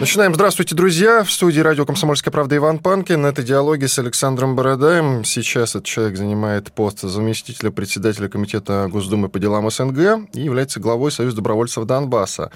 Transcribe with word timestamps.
Начинаем. 0.00 0.32
Здравствуйте, 0.32 0.76
друзья. 0.76 1.24
В 1.24 1.32
студии 1.32 1.58
радио 1.58 1.84
«Комсомольская 1.84 2.30
правда» 2.30 2.56
Иван 2.56 2.78
Панкин. 2.78 3.26
Это 3.26 3.42
диалоги 3.42 3.86
с 3.86 3.98
Александром 3.98 4.54
Бородаем. 4.54 5.24
Сейчас 5.24 5.70
этот 5.70 5.86
человек 5.86 6.16
занимает 6.16 6.70
пост 6.70 7.00
заместителя 7.00 7.72
председателя 7.72 8.28
Комитета 8.28 8.86
Госдумы 8.88 9.28
по 9.28 9.40
делам 9.40 9.68
СНГ 9.68 10.28
и 10.34 10.40
является 10.40 10.78
главой 10.78 11.10
Союза 11.10 11.38
добровольцев 11.38 11.84
Донбасса. 11.84 12.52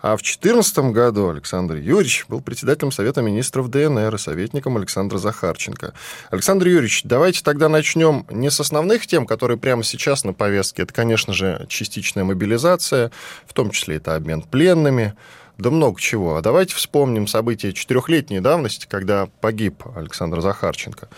А 0.00 0.16
в 0.16 0.22
2014 0.22 0.78
году 0.92 1.28
Александр 1.28 1.74
Юрьевич 1.74 2.24
был 2.28 2.40
председателем 2.40 2.90
Совета 2.90 3.20
министров 3.20 3.68
ДНР 3.68 4.14
и 4.14 4.18
советником 4.18 4.78
Александра 4.78 5.18
Захарченко. 5.18 5.92
Александр 6.30 6.68
Юрьевич, 6.68 7.02
давайте 7.04 7.42
тогда 7.42 7.68
начнем 7.68 8.24
не 8.30 8.50
с 8.50 8.58
основных 8.58 9.06
тем, 9.06 9.26
которые 9.26 9.58
прямо 9.58 9.82
сейчас 9.84 10.24
на 10.24 10.32
повестке. 10.32 10.84
Это, 10.84 10.94
конечно 10.94 11.34
же, 11.34 11.66
частичная 11.68 12.24
мобилизация, 12.24 13.10
в 13.46 13.52
том 13.52 13.70
числе 13.70 13.96
это 13.96 14.14
обмен 14.14 14.40
пленными, 14.40 15.14
да 15.58 15.70
много 15.70 16.00
чего. 16.00 16.36
А 16.36 16.42
давайте 16.42 16.74
вспомним 16.74 17.26
события 17.26 17.72
четырехлетней 17.72 18.40
давности, 18.40 18.86
когда 18.88 19.28
погиб 19.40 19.82
Александр 19.94 20.40
Захарченко. 20.40 21.08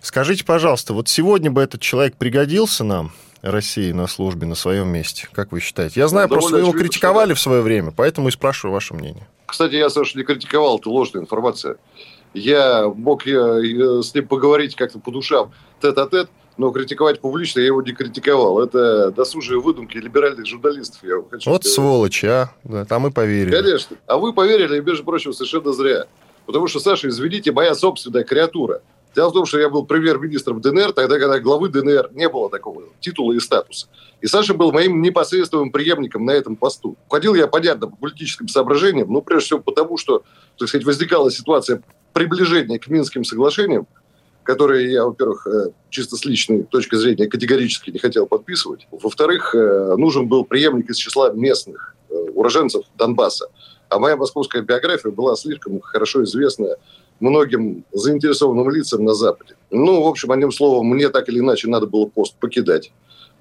Скажите, 0.00 0.44
пожалуйста, 0.44 0.94
вот 0.94 1.08
сегодня 1.08 1.50
бы 1.50 1.62
этот 1.62 1.80
человек 1.80 2.16
пригодился 2.16 2.84
нам, 2.84 3.12
России, 3.42 3.92
на 3.92 4.06
службе, 4.06 4.46
на 4.46 4.54
своем 4.54 4.88
месте? 4.88 5.28
Как 5.32 5.52
вы 5.52 5.60
считаете? 5.60 6.00
Я 6.00 6.08
знаю, 6.08 6.28
ну, 6.28 6.34
просто 6.34 6.54
вы 6.54 6.60
его 6.60 6.72
критиковали 6.72 7.34
в 7.34 7.40
свое 7.40 7.62
время, 7.62 7.92
поэтому 7.92 8.28
и 8.28 8.30
спрашиваю 8.30 8.72
ваше 8.72 8.94
мнение. 8.94 9.26
Кстати, 9.46 9.74
я, 9.74 9.90
Саша, 9.90 10.18
не 10.18 10.24
критиковал, 10.24 10.78
это 10.78 10.90
ложная 10.90 11.22
информация. 11.22 11.76
Я 12.34 12.88
мог 12.88 13.26
я, 13.26 13.58
я 13.58 14.02
с 14.02 14.14
ним 14.14 14.28
поговорить 14.28 14.76
как-то 14.76 14.98
по 14.98 15.10
душам 15.10 15.52
тет-а-тет, 15.80 16.26
-тет, 16.26 16.28
но 16.58 16.70
критиковать 16.72 17.20
публично 17.20 17.60
я 17.60 17.66
его 17.66 17.80
не 17.80 17.92
критиковал. 17.92 18.60
Это 18.60 19.12
досужие 19.12 19.60
выдумки 19.60 19.96
либеральных 19.96 20.46
журналистов. 20.46 20.98
Я 21.02 21.22
хочу 21.30 21.50
вот 21.50 21.62
сказать. 21.62 21.74
сволочи, 21.74 22.26
а? 22.26 22.50
Да, 22.64 22.84
там 22.84 23.06
и 23.06 23.10
поверили. 23.10 23.52
Конечно. 23.52 23.96
А 24.06 24.18
вы 24.18 24.32
поверили, 24.32 24.78
и, 24.78 24.80
между 24.80 25.04
прочим, 25.04 25.32
совершенно 25.32 25.72
зря. 25.72 26.06
Потому 26.46 26.66
что, 26.66 26.80
Саша, 26.80 27.08
извините, 27.08 27.52
моя 27.52 27.74
собственная 27.74 28.24
креатура. 28.24 28.82
Дело 29.14 29.30
в 29.30 29.32
том, 29.32 29.46
что 29.46 29.58
я 29.58 29.68
был 29.68 29.86
премьер-министром 29.86 30.60
ДНР, 30.60 30.92
тогда, 30.92 31.18
когда 31.18 31.38
главы 31.38 31.68
ДНР 31.68 32.10
не 32.12 32.28
было 32.28 32.50
такого 32.50 32.84
титула 33.00 33.32
и 33.32 33.40
статуса. 33.40 33.86
И 34.20 34.26
Саша 34.26 34.52
был 34.52 34.72
моим 34.72 35.00
непосредственным 35.00 35.70
преемником 35.70 36.24
на 36.24 36.32
этом 36.32 36.56
посту. 36.56 36.96
Уходил 37.06 37.34
я, 37.34 37.46
понятно, 37.46 37.86
по 37.88 37.96
политическим 37.96 38.48
соображениям, 38.48 39.10
но 39.12 39.20
прежде 39.20 39.46
всего 39.46 39.60
потому, 39.60 39.96
что, 39.96 40.24
так 40.58 40.68
сказать, 40.68 40.84
возникала 40.86 41.30
ситуация 41.30 41.82
приближения 42.12 42.78
к 42.78 42.88
Минским 42.88 43.24
соглашениям, 43.24 43.86
которые 44.48 44.90
я, 44.90 45.04
во-первых, 45.04 45.46
э, 45.46 45.72
чисто 45.90 46.16
с 46.16 46.24
личной 46.24 46.62
точки 46.62 46.94
зрения 46.94 47.26
категорически 47.26 47.90
не 47.90 47.98
хотел 47.98 48.26
подписывать. 48.26 48.88
Во-вторых, 48.90 49.54
э, 49.54 49.94
нужен 49.98 50.26
был 50.26 50.46
преемник 50.46 50.88
из 50.88 50.96
числа 50.96 51.30
местных 51.32 51.94
э, 52.08 52.14
уроженцев 52.14 52.86
Донбасса. 52.96 53.48
А 53.90 53.98
моя 53.98 54.16
московская 54.16 54.62
биография 54.62 55.10
была 55.10 55.36
слишком 55.36 55.82
хорошо 55.82 56.24
известна 56.24 56.76
многим 57.20 57.84
заинтересованным 57.92 58.70
лицам 58.70 59.04
на 59.04 59.12
Западе. 59.12 59.54
Ну, 59.70 60.02
в 60.02 60.06
общем, 60.06 60.32
одним 60.32 60.50
словом, 60.50 60.86
мне 60.86 61.10
так 61.10 61.28
или 61.28 61.40
иначе 61.40 61.68
надо 61.68 61.84
было 61.84 62.06
пост 62.06 62.34
покидать 62.40 62.90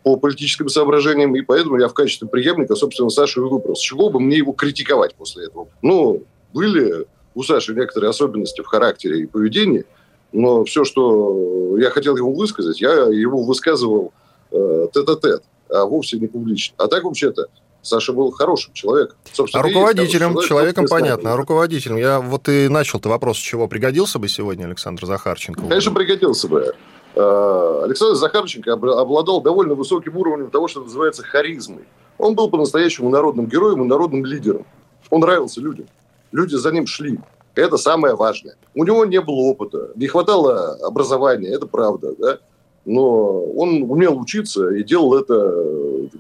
по 0.03 0.17
политическим 0.17 0.67
соображениям, 0.67 1.33
и 1.38 1.41
поэтому 1.41 1.80
я 1.80 1.88
в 1.88 1.94
качестве 1.94 2.28
преемника, 2.28 2.75
собственно, 2.75 3.09
Сашу 3.09 3.45
и 3.45 3.50
выбрал. 3.50 3.78
С 3.78 3.80
чего 3.80 4.09
бы 4.09 4.19
мне 4.19 4.39
его 4.39 4.52
критиковать 4.52 5.16
после 5.16 5.45
этого? 5.45 5.69
Ну, 5.81 6.23
были 6.53 7.08
у 7.33 7.44
Саши 7.44 7.73
некоторые 7.73 8.09
особенности 8.09 8.59
в 8.59 8.66
характере 8.66 9.22
и 9.22 9.25
поведении– 9.25 9.85
но 10.31 10.63
все, 10.66 10.84
что 10.84 11.78
я 11.78 11.90
хотел 11.90 12.18
ему 12.18 12.35
высказать, 12.35 12.81
я 12.81 12.91
его 12.91 13.44
высказывал 13.44 14.13
э, 14.52 14.88
тет-а-тет, 14.94 15.44
а 15.69 15.85
вовсе 15.85 16.19
не 16.19 16.28
публично. 16.28 16.75
А 16.78 16.88
так 16.88 17.03
вообще-то 17.03 17.47
Саша 17.81 18.12
был 18.12 18.31
хорошим 18.31 18.74
человеком. 18.74 19.18
Собственно, 19.31 19.63
а 19.63 19.68
руководителем, 19.68 20.31
человек, 20.31 20.50
человеком 20.50 20.85
понятно, 20.90 21.34
а 21.34 21.38
руководителем. 21.38 21.97
Я 21.97 22.19
вот 22.19 22.50
и 22.50 22.68
начал-то 22.68 23.09
вопрос, 23.09 23.38
чего 23.38 23.68
пригодился 23.68 24.19
бы 24.19 24.28
сегодня 24.28 24.66
Александр 24.66 25.06
Захарченко? 25.06 25.62
Конечно, 25.62 25.94
пригодился 25.94 26.47
бы. 26.47 26.73
Э, 27.16 27.81
Александр 27.85 28.16
Захарченко 28.16 28.73
обладал 28.73 29.41
довольно 29.41 29.73
высоким 29.73 30.18
уровнем 30.18 30.52
того, 30.52 30.68
что 30.68 30.84
называется 30.84 31.23
харизмой. 31.23 31.85
Он 32.18 32.35
был 32.35 32.50
по-настоящему 32.50 33.09
народным 33.09 33.47
героем 33.47 33.84
и 33.84 33.88
народным 33.88 34.25
лидером. 34.25 34.66
Он 35.09 35.22
нравился 35.22 35.62
людям. 35.62 35.88
Люди 36.31 36.56
за 36.56 36.72
ним 36.72 36.85
шли. 36.88 37.19
Это 37.57 37.78
самое 37.78 38.16
важное. 38.16 38.56
У 38.75 38.84
него 38.84 39.06
не 39.06 39.19
было 39.19 39.35
опыта, 39.35 39.91
не 39.95 40.07
хватало 40.07 40.78
образования, 40.85 41.50
это 41.50 41.66
правда, 41.66 42.13
да? 42.18 42.40
но 42.85 43.44
он 43.53 43.84
умел 43.84 44.18
учиться 44.18 44.69
и 44.69 44.81
делал 44.84 45.16
это 45.16 45.34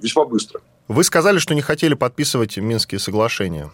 весьма 0.01 0.25
быстро. 0.25 0.61
Вы 0.87 1.03
сказали, 1.03 1.39
что 1.39 1.55
не 1.55 1.61
хотели 1.61 1.93
подписывать 1.93 2.57
Минские 2.57 2.99
соглашения. 2.99 3.71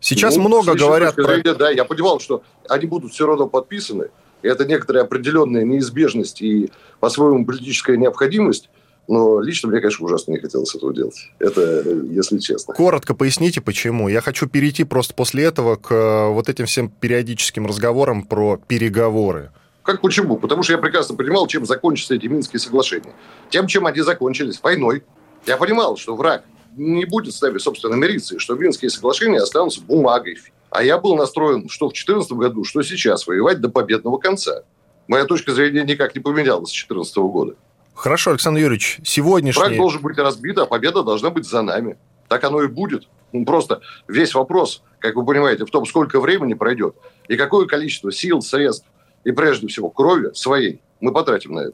Сейчас 0.00 0.36
ну, 0.36 0.44
много 0.44 0.74
говорят 0.74 1.16
про... 1.16 1.42
Да, 1.54 1.70
я 1.70 1.84
понимал, 1.84 2.20
что 2.20 2.42
они 2.68 2.86
будут 2.86 3.12
все 3.12 3.26
равно 3.26 3.48
подписаны. 3.48 4.10
И 4.42 4.48
это 4.48 4.64
некоторая 4.64 5.02
определенная 5.02 5.64
неизбежность 5.64 6.40
и 6.40 6.70
по-своему 7.00 7.44
политическая 7.44 7.96
необходимость. 7.96 8.70
Но 9.08 9.40
лично 9.40 9.70
мне, 9.70 9.80
конечно, 9.80 10.04
ужасно 10.04 10.32
не 10.32 10.38
хотелось 10.38 10.74
этого 10.74 10.94
делать. 10.94 11.30
Это, 11.38 11.82
если 12.10 12.38
честно. 12.38 12.74
Коротко 12.74 13.14
поясните, 13.14 13.62
почему. 13.62 14.08
Я 14.08 14.20
хочу 14.20 14.46
перейти 14.46 14.84
просто 14.84 15.14
после 15.14 15.44
этого 15.44 15.76
к 15.76 15.90
э, 15.90 16.28
вот 16.28 16.50
этим 16.50 16.66
всем 16.66 16.90
периодическим 16.90 17.66
разговорам 17.66 18.22
про 18.22 18.58
переговоры. 18.58 19.50
Как 19.82 20.02
почему? 20.02 20.36
Потому 20.36 20.62
что 20.62 20.74
я 20.74 20.78
прекрасно 20.78 21.16
понимал, 21.16 21.46
чем 21.46 21.64
закончатся 21.64 22.14
эти 22.14 22.26
Минские 22.26 22.60
соглашения. 22.60 23.14
Тем, 23.48 23.66
чем 23.66 23.86
они 23.86 24.02
закончились, 24.02 24.60
войной. 24.62 25.02
Я 25.46 25.56
понимал, 25.56 25.96
что 25.96 26.14
враг 26.14 26.44
не 26.76 27.06
будет 27.06 27.34
с 27.34 27.40
нами, 27.40 27.56
собственно, 27.56 27.94
мириться, 27.94 28.38
что 28.38 28.56
Минские 28.56 28.90
соглашения 28.90 29.40
останутся 29.40 29.80
бумагой. 29.80 30.36
А 30.68 30.82
я 30.82 30.98
был 30.98 31.16
настроен, 31.16 31.70
что 31.70 31.86
в 31.86 31.94
2014 31.94 32.32
году, 32.32 32.64
что 32.64 32.82
сейчас, 32.82 33.26
воевать 33.26 33.62
до 33.62 33.70
победного 33.70 34.18
конца. 34.18 34.64
Моя 35.06 35.24
точка 35.24 35.54
зрения 35.54 35.84
никак 35.84 36.14
не 36.14 36.20
поменялась 36.20 36.68
с 36.68 36.72
2014 36.72 37.16
года. 37.16 37.54
Хорошо, 37.98 38.30
Александр 38.30 38.60
Юрьевич, 38.60 39.00
сегодняшний... 39.02 39.60
Враг 39.60 39.76
должен 39.76 40.02
быть 40.02 40.16
разбит, 40.18 40.56
а 40.58 40.66
победа 40.66 41.02
должна 41.02 41.30
быть 41.30 41.44
за 41.44 41.62
нами. 41.62 41.98
Так 42.28 42.44
оно 42.44 42.62
и 42.62 42.68
будет. 42.68 43.08
Ну, 43.32 43.44
просто 43.44 43.80
весь 44.06 44.34
вопрос, 44.34 44.84
как 45.00 45.16
вы 45.16 45.26
понимаете, 45.26 45.66
в 45.66 45.70
том, 45.70 45.84
сколько 45.84 46.20
времени 46.20 46.54
пройдет 46.54 46.94
и 47.26 47.36
какое 47.36 47.66
количество 47.66 48.12
сил, 48.12 48.40
средств 48.40 48.86
и, 49.24 49.32
прежде 49.32 49.66
всего, 49.66 49.90
крови 49.90 50.30
своей 50.34 50.80
мы 51.00 51.12
потратим 51.12 51.54
на 51.54 51.60
это. 51.60 51.72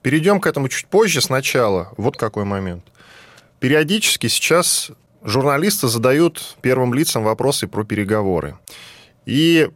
Перейдем 0.00 0.40
к 0.40 0.46
этому 0.46 0.70
чуть 0.70 0.86
позже. 0.88 1.20
Сначала 1.20 1.92
вот 1.98 2.16
какой 2.16 2.44
момент. 2.44 2.84
Периодически 3.60 4.28
сейчас 4.28 4.90
журналисты 5.22 5.88
задают 5.88 6.56
первым 6.62 6.94
лицам 6.94 7.24
вопросы 7.24 7.68
про 7.68 7.84
переговоры. 7.84 8.58
И 9.26 9.68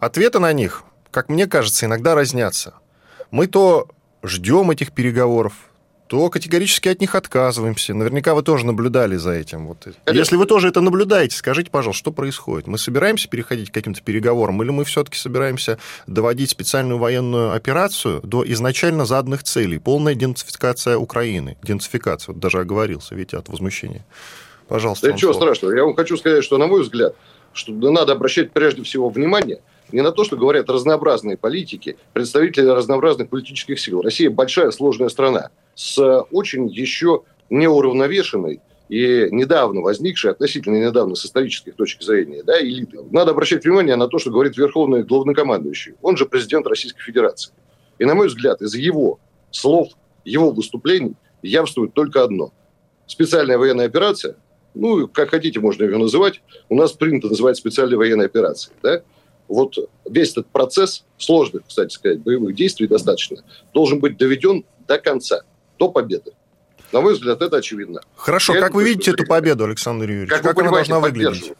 ответы 0.00 0.40
на 0.40 0.52
них, 0.52 0.82
как 1.12 1.28
мне 1.28 1.46
кажется, 1.46 1.86
иногда 1.86 2.16
разнятся. 2.16 2.74
Мы 3.30 3.46
то 3.46 3.88
ждем 4.22 4.70
этих 4.70 4.92
переговоров, 4.92 5.52
то 6.08 6.30
категорически 6.30 6.88
от 6.88 7.00
них 7.00 7.14
отказываемся. 7.14 7.92
Наверняка 7.92 8.34
вы 8.34 8.42
тоже 8.42 8.64
наблюдали 8.64 9.16
за 9.16 9.32
этим. 9.32 9.68
Вот. 9.68 9.86
Если 10.10 10.36
вы 10.36 10.46
тоже 10.46 10.68
это 10.68 10.80
наблюдаете, 10.80 11.36
скажите, 11.36 11.70
пожалуйста, 11.70 11.98
что 11.98 12.12
происходит? 12.12 12.66
Мы 12.66 12.78
собираемся 12.78 13.28
переходить 13.28 13.70
к 13.70 13.74
каким-то 13.74 14.02
переговорам, 14.02 14.62
или 14.62 14.70
мы 14.70 14.84
все-таки 14.84 15.18
собираемся 15.18 15.78
доводить 16.06 16.50
специальную 16.50 16.98
военную 16.98 17.52
операцию 17.52 18.20
до 18.22 18.42
изначально 18.52 19.04
заданных 19.04 19.42
целей? 19.42 19.78
Полная 19.78 20.14
идентификация 20.14 20.96
Украины. 20.96 21.58
Идентификация, 21.62 22.32
вот 22.32 22.40
даже 22.40 22.58
оговорился, 22.58 23.14
видите, 23.14 23.36
от 23.36 23.48
возмущения. 23.48 24.06
Пожалуйста. 24.66 25.08
Да 25.08 25.12
ничего 25.12 25.32
слово. 25.32 25.52
страшного. 25.52 25.76
Я 25.76 25.84
вам 25.84 25.94
хочу 25.94 26.16
сказать, 26.16 26.42
что, 26.42 26.56
на 26.56 26.66
мой 26.66 26.82
взгляд, 26.82 27.14
что 27.52 27.72
надо 27.72 28.12
обращать 28.12 28.52
прежде 28.52 28.82
всего 28.82 29.10
внимание– 29.10 29.60
не 29.92 30.02
на 30.02 30.12
то, 30.12 30.24
что 30.24 30.36
говорят 30.36 30.68
разнообразные 30.68 31.36
политики, 31.36 31.96
представители 32.12 32.66
разнообразных 32.66 33.28
политических 33.28 33.80
сил. 33.80 34.02
Россия 34.02 34.30
большая, 34.30 34.70
сложная 34.70 35.08
страна 35.08 35.50
с 35.74 35.98
очень 36.30 36.68
еще 36.68 37.22
неуравновешенной 37.50 38.60
и 38.88 39.28
недавно 39.30 39.82
возникшей, 39.82 40.30
относительно 40.30 40.76
недавно 40.76 41.14
с 41.14 41.24
исторических 41.24 41.74
точек 41.74 42.02
зрения, 42.02 42.42
да, 42.42 42.60
элиты. 42.60 42.98
Надо 43.10 43.32
обращать 43.32 43.64
внимание 43.64 43.96
на 43.96 44.08
то, 44.08 44.18
что 44.18 44.30
говорит 44.30 44.56
верховный 44.56 45.02
главнокомандующий. 45.02 45.94
Он 46.02 46.16
же 46.16 46.26
президент 46.26 46.66
Российской 46.66 47.02
Федерации. 47.02 47.52
И, 47.98 48.04
на 48.04 48.14
мой 48.14 48.28
взгляд, 48.28 48.62
из 48.62 48.74
его 48.74 49.18
слов, 49.50 49.88
его 50.24 50.50
выступлений 50.50 51.14
явствует 51.42 51.92
только 51.94 52.22
одно. 52.22 52.52
Специальная 53.06 53.58
военная 53.58 53.86
операция, 53.86 54.36
ну, 54.74 55.08
как 55.08 55.30
хотите, 55.30 55.60
можно 55.60 55.84
ее 55.84 55.98
называть, 55.98 56.40
у 56.68 56.76
нас 56.76 56.92
принято 56.92 57.28
называть 57.28 57.56
специальной 57.56 57.96
военной 57.96 58.26
операцией, 58.26 58.74
да, 58.82 59.02
вот 59.48 59.74
весь 60.08 60.32
этот 60.32 60.46
процесс 60.46 61.04
сложных, 61.16 61.66
кстати 61.66 61.92
сказать, 61.92 62.20
боевых 62.20 62.54
действий 62.54 62.86
достаточно, 62.86 63.38
должен 63.72 63.98
быть 63.98 64.16
доведен 64.16 64.64
до 64.86 64.98
конца, 64.98 65.42
до 65.78 65.90
победы. 65.90 66.32
На 66.92 67.00
мой 67.00 67.14
взгляд, 67.14 67.42
это 67.42 67.56
очевидно. 67.56 68.00
Хорошо, 68.16 68.54
Я 68.54 68.60
как 68.60 68.74
вы 68.74 68.84
видите 68.84 69.10
эту 69.10 69.26
победу, 69.26 69.64
Александр 69.64 70.04
Юрьевич? 70.08 70.30
Как, 70.30 70.42
как 70.42 70.58
она 70.58 70.70
должна 70.70 71.00
выглядеть? 71.00 71.52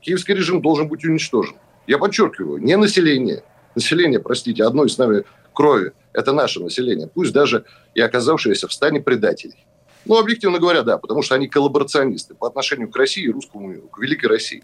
Киевский 0.00 0.34
режим 0.34 0.62
должен 0.62 0.88
быть 0.88 1.04
уничтожен. 1.04 1.56
Я 1.86 1.98
подчеркиваю, 1.98 2.58
не 2.58 2.76
население. 2.76 3.42
Население, 3.74 4.20
простите, 4.20 4.64
одной 4.64 4.88
с 4.88 4.96
нами 4.98 5.24
крови. 5.52 5.92
Это 6.12 6.32
наше 6.32 6.60
население. 6.60 7.08
Пусть 7.12 7.32
даже 7.32 7.64
и 7.94 8.00
оказавшееся 8.00 8.68
в 8.68 8.72
стане 8.72 9.00
предателей. 9.00 9.66
Ну, 10.06 10.18
объективно 10.18 10.58
говоря, 10.58 10.82
да, 10.82 10.98
потому 10.98 11.22
что 11.22 11.34
они 11.34 11.48
коллаборационисты 11.48 12.34
по 12.34 12.46
отношению 12.46 12.88
к 12.90 12.96
России 12.96 13.24
и 13.24 13.30
русскому 13.30 13.66
миру, 13.68 13.88
к 13.88 13.98
великой 13.98 14.26
России. 14.26 14.62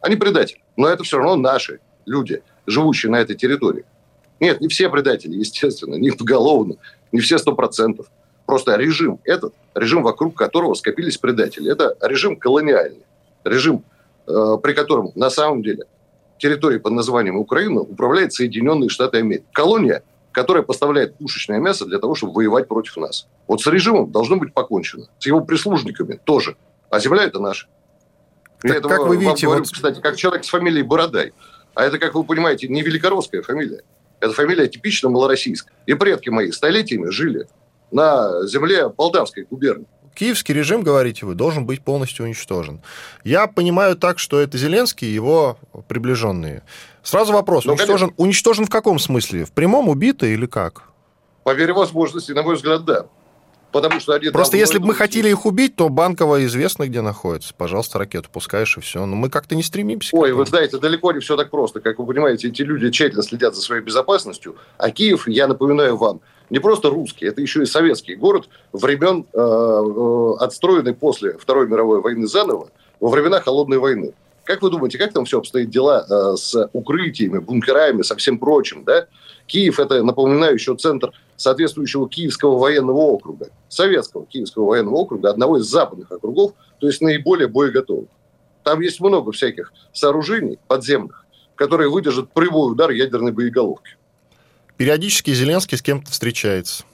Они 0.00 0.16
предатели. 0.16 0.62
Но 0.76 0.88
это 0.88 1.02
все 1.02 1.18
равно 1.18 1.36
наши 1.36 1.80
люди, 2.06 2.42
живущие 2.66 3.10
на 3.10 3.16
этой 3.16 3.36
территории. 3.36 3.84
Нет, 4.40 4.60
не 4.60 4.68
все 4.68 4.88
предатели, 4.88 5.36
естественно, 5.36 5.94
не 5.94 6.10
поголовно, 6.10 6.76
не 7.12 7.20
все 7.20 7.38
сто 7.38 7.54
процентов. 7.54 8.06
Просто 8.46 8.76
режим 8.76 9.20
этот, 9.24 9.54
режим, 9.74 10.02
вокруг 10.02 10.36
которого 10.36 10.74
скопились 10.74 11.16
предатели, 11.16 11.70
это 11.70 11.96
режим 12.02 12.36
колониальный. 12.36 13.04
Режим, 13.44 13.84
э, 14.26 14.58
при 14.62 14.72
котором 14.72 15.12
на 15.14 15.30
самом 15.30 15.62
деле 15.62 15.84
территорией 16.38 16.80
под 16.80 16.92
названием 16.92 17.36
Украина 17.36 17.80
управляет 17.80 18.32
Соединенные 18.32 18.88
Штаты 18.88 19.18
Америки. 19.18 19.44
Колония, 19.52 20.02
которая 20.32 20.62
поставляет 20.62 21.16
пушечное 21.16 21.58
мясо 21.58 21.86
для 21.86 21.98
того, 21.98 22.14
чтобы 22.14 22.34
воевать 22.34 22.68
против 22.68 22.96
нас. 22.96 23.26
Вот 23.46 23.62
с 23.62 23.66
режимом 23.66 24.10
должно 24.10 24.36
быть 24.36 24.52
покончено. 24.52 25.06
С 25.18 25.26
его 25.26 25.40
прислужниками 25.40 26.20
тоже. 26.24 26.56
А 26.90 26.98
земля 26.98 27.24
это 27.24 27.40
наша. 27.40 27.68
Так, 28.60 28.82
как 28.82 29.06
вы 29.06 29.16
видите, 29.16 29.46
говорю, 29.46 29.62
вот... 29.62 29.72
кстати, 29.72 30.00
как 30.00 30.16
человек 30.16 30.44
с 30.44 30.48
фамилией 30.48 30.82
Бородай. 30.82 31.32
А 31.74 31.84
это, 31.84 31.98
как 31.98 32.14
вы 32.14 32.24
понимаете, 32.24 32.68
не 32.68 32.82
великоросская 32.82 33.42
фамилия. 33.42 33.82
Это 34.20 34.32
фамилия 34.32 34.68
типично 34.68 35.08
малороссийская. 35.08 35.76
И 35.86 35.94
предки 35.94 36.28
мои 36.28 36.50
столетиями 36.50 37.10
жили 37.10 37.46
на 37.90 38.46
земле 38.46 38.88
Полтавской 38.88 39.46
губернии. 39.48 39.86
Киевский 40.14 40.54
режим, 40.54 40.82
говорите 40.82 41.26
вы, 41.26 41.34
должен 41.34 41.66
быть 41.66 41.82
полностью 41.82 42.24
уничтожен. 42.24 42.80
Я 43.24 43.48
понимаю 43.48 43.96
так, 43.96 44.18
что 44.18 44.38
это 44.38 44.56
Зеленский 44.56 45.08
и 45.08 45.12
его 45.12 45.58
приближенные. 45.88 46.62
Сразу 47.02 47.32
вопрос. 47.32 47.64
Ну, 47.64 47.72
уничтожен, 47.72 48.14
уничтожен 48.16 48.64
в 48.66 48.70
каком 48.70 48.98
смысле? 48.98 49.44
В 49.44 49.52
прямом 49.52 49.88
убито 49.88 50.26
или 50.26 50.46
как? 50.46 50.84
По 51.42 51.54
мере 51.54 51.72
возможности, 51.72 52.32
на 52.32 52.42
мой 52.42 52.54
взгляд, 52.54 52.84
да. 52.84 53.06
Потому 53.74 53.98
что 53.98 54.14
они 54.14 54.30
Просто 54.30 54.56
если 54.56 54.78
бы 54.78 54.86
мы 54.86 54.94
хотели 54.94 55.28
их 55.28 55.46
убить, 55.46 55.74
то 55.74 55.88
Банково 55.88 56.44
известно, 56.44 56.86
где 56.86 57.00
находится. 57.00 57.52
Пожалуйста, 57.58 57.98
ракету 57.98 58.28
пускаешь, 58.32 58.78
и 58.78 58.80
все. 58.80 59.04
Но 59.04 59.16
мы 59.16 59.28
как-то 59.28 59.56
не 59.56 59.64
стремимся. 59.64 60.16
Ой, 60.16 60.30
вы 60.30 60.46
знаете, 60.46 60.78
далеко 60.78 61.10
не 61.10 61.18
все 61.18 61.36
так 61.36 61.50
просто. 61.50 61.80
Как 61.80 61.98
вы 61.98 62.06
понимаете, 62.06 62.46
эти 62.46 62.62
люди 62.62 62.92
тщательно 62.92 63.24
следят 63.24 63.56
за 63.56 63.62
своей 63.62 63.82
безопасностью. 63.82 64.54
А 64.78 64.92
Киев, 64.92 65.26
я 65.26 65.48
напоминаю 65.48 65.96
вам, 65.96 66.20
не 66.50 66.60
просто 66.60 66.88
русский, 66.88 67.26
это 67.26 67.40
еще 67.40 67.64
и 67.64 67.66
советский 67.66 68.14
город 68.14 68.48
времен, 68.72 69.26
э, 69.32 69.38
э, 69.38 70.44
отстроенный 70.44 70.94
после 70.94 71.36
Второй 71.36 71.66
мировой 71.66 72.00
войны 72.00 72.28
заново, 72.28 72.68
во 73.00 73.08
времена 73.08 73.40
Холодной 73.40 73.78
войны. 73.78 74.12
Как 74.44 74.62
вы 74.62 74.70
думаете, 74.70 74.98
как 74.98 75.12
там 75.12 75.24
все 75.24 75.38
обстоит 75.38 75.70
дела 75.70 76.06
э, 76.08 76.36
с 76.36 76.68
укрытиями, 76.72 77.38
бункерами, 77.38 78.02
со 78.02 78.14
всем 78.16 78.38
прочим, 78.38 78.84
да? 78.84 79.06
Киев– 79.46 79.78
это, 79.80 80.02
напоминаю, 80.02 80.54
еще 80.54 80.76
центр 80.76 81.12
соответствующего 81.36 82.08
Киевского 82.08 82.58
военного 82.58 82.98
округа, 82.98 83.48
советского 83.68 84.26
Киевского 84.26 84.66
военного 84.66 84.94
округа, 84.96 85.30
одного 85.30 85.58
из 85.58 85.64
западных 85.64 86.10
округов, 86.12 86.52
то 86.78 86.86
есть 86.86 87.00
наиболее 87.00 87.48
боеготовых. 87.48 88.08
Там 88.62 88.80
есть 88.80 89.00
много 89.00 89.32
всяких 89.32 89.72
сооружений 89.92 90.58
подземных, 90.68 91.26
которые 91.54 91.90
выдержат 91.90 92.32
прямой 92.32 92.72
удар 92.72 92.90
ядерной 92.90 93.32
боеголовки. 93.32 93.96
Периодически 94.76 95.32
Зеленский 95.32 95.78
с 95.78 95.82
кем-то 95.82 96.10
встречается. 96.10 96.84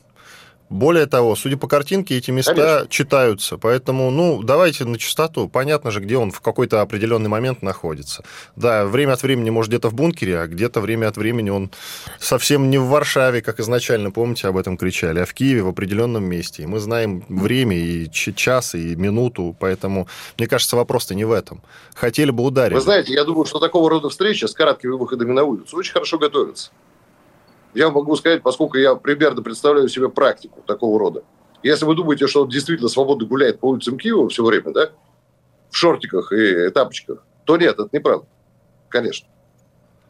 Более 0.70 1.06
того, 1.06 1.34
судя 1.34 1.56
по 1.56 1.66
картинке, 1.66 2.16
эти 2.16 2.30
места 2.30 2.54
Конечно. 2.54 2.86
читаются. 2.88 3.58
Поэтому, 3.58 4.08
ну, 4.12 4.40
давайте 4.44 4.84
на 4.84 4.98
чистоту. 4.98 5.48
Понятно 5.48 5.90
же, 5.90 5.98
где 5.98 6.16
он 6.16 6.30
в 6.30 6.40
какой-то 6.40 6.80
определенный 6.80 7.28
момент 7.28 7.60
находится. 7.60 8.22
Да, 8.54 8.86
время 8.86 9.14
от 9.14 9.22
времени, 9.24 9.50
может, 9.50 9.70
где-то 9.70 9.88
в 9.88 9.94
бункере, 9.94 10.38
а 10.38 10.46
где-то 10.46 10.80
время 10.80 11.08
от 11.08 11.16
времени 11.16 11.50
он 11.50 11.72
совсем 12.20 12.70
не 12.70 12.78
в 12.78 12.84
Варшаве, 12.84 13.42
как 13.42 13.58
изначально, 13.58 14.12
помните, 14.12 14.46
об 14.46 14.56
этом 14.56 14.76
кричали, 14.76 15.18
а 15.18 15.26
в 15.26 15.34
Киеве 15.34 15.62
в 15.62 15.68
определенном 15.68 16.22
месте. 16.22 16.62
И 16.62 16.66
мы 16.66 16.78
знаем 16.78 17.24
время, 17.28 17.76
и 17.76 18.08
час, 18.10 18.76
и 18.76 18.94
минуту. 18.94 19.56
Поэтому, 19.58 20.06
мне 20.38 20.46
кажется, 20.46 20.76
вопрос-то 20.76 21.16
не 21.16 21.24
в 21.24 21.32
этом. 21.32 21.62
Хотели 21.94 22.30
бы 22.30 22.44
ударить. 22.44 22.76
Вы 22.76 22.80
знаете, 22.80 23.12
я 23.12 23.24
думаю, 23.24 23.44
что 23.44 23.58
такого 23.58 23.90
рода 23.90 24.08
встречи 24.08 24.44
с 24.44 24.54
короткими 24.54 24.92
выходами 24.92 25.32
на 25.32 25.42
улицу 25.42 25.76
очень 25.76 25.92
хорошо 25.92 26.16
готовятся 26.16 26.70
я 27.74 27.90
могу 27.90 28.16
сказать, 28.16 28.42
поскольку 28.42 28.78
я 28.78 28.94
примерно 28.94 29.42
представляю 29.42 29.88
себе 29.88 30.08
практику 30.08 30.62
такого 30.66 30.98
рода. 30.98 31.22
Если 31.62 31.84
вы 31.84 31.94
думаете, 31.94 32.26
что 32.26 32.42
он 32.42 32.48
действительно 32.48 32.88
свободно 32.88 33.26
гуляет 33.26 33.60
по 33.60 33.66
улицам 33.66 33.98
Киева 33.98 34.28
все 34.28 34.44
время, 34.44 34.72
да, 34.72 34.90
в 35.70 35.76
шортиках 35.76 36.32
и 36.32 36.70
тапочках, 36.70 37.24
то 37.44 37.56
нет, 37.56 37.74
это 37.74 37.88
неправда. 37.92 38.26
Конечно. 38.88 39.28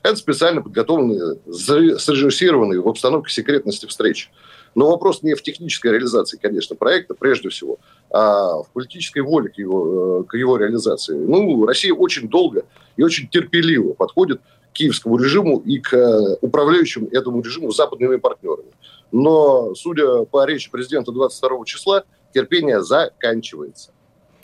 Это 0.03 0.17
специально 0.17 0.63
подготовленные, 0.63 1.39
срежиссированные 1.53 2.81
в 2.81 2.89
обстановке 2.89 3.33
секретности 3.33 3.87
встречи. 3.87 4.31
Но 4.75 4.91
вопрос 4.91 5.23
не 5.23 5.35
в 5.35 5.43
технической 5.43 5.93
реализации, 5.93 6.39
конечно, 6.41 6.77
проекта, 6.77 7.15
прежде 7.15 7.49
всего, 7.49 7.79
а 8.09 8.63
в 8.63 8.71
политической 8.73 9.21
воле 9.21 9.51
к 9.51 9.59
его, 9.59 10.23
э, 10.23 10.25
к 10.25 10.37
его 10.37 10.57
реализации. 10.57 11.15
Ну, 11.15 11.67
Россия 11.67 11.93
очень 11.93 12.29
долго 12.29 12.65
и 12.97 13.03
очень 13.03 13.29
терпеливо 13.29 13.93
подходит 13.95 14.41
киевскому 14.73 15.17
режиму 15.19 15.59
и 15.59 15.79
к 15.79 15.95
э, 15.95 16.37
управляющим 16.41 17.09
этому 17.13 17.43
режиму 17.43 17.73
западными 17.73 18.17
партнерами. 18.17 18.71
Но, 19.13 19.75
судя 19.75 20.25
по 20.25 20.45
речи 20.45 20.71
президента 20.71 21.13
22 21.13 21.65
числа, 21.65 22.05
терпение 22.33 22.83
заканчивается. 22.83 23.91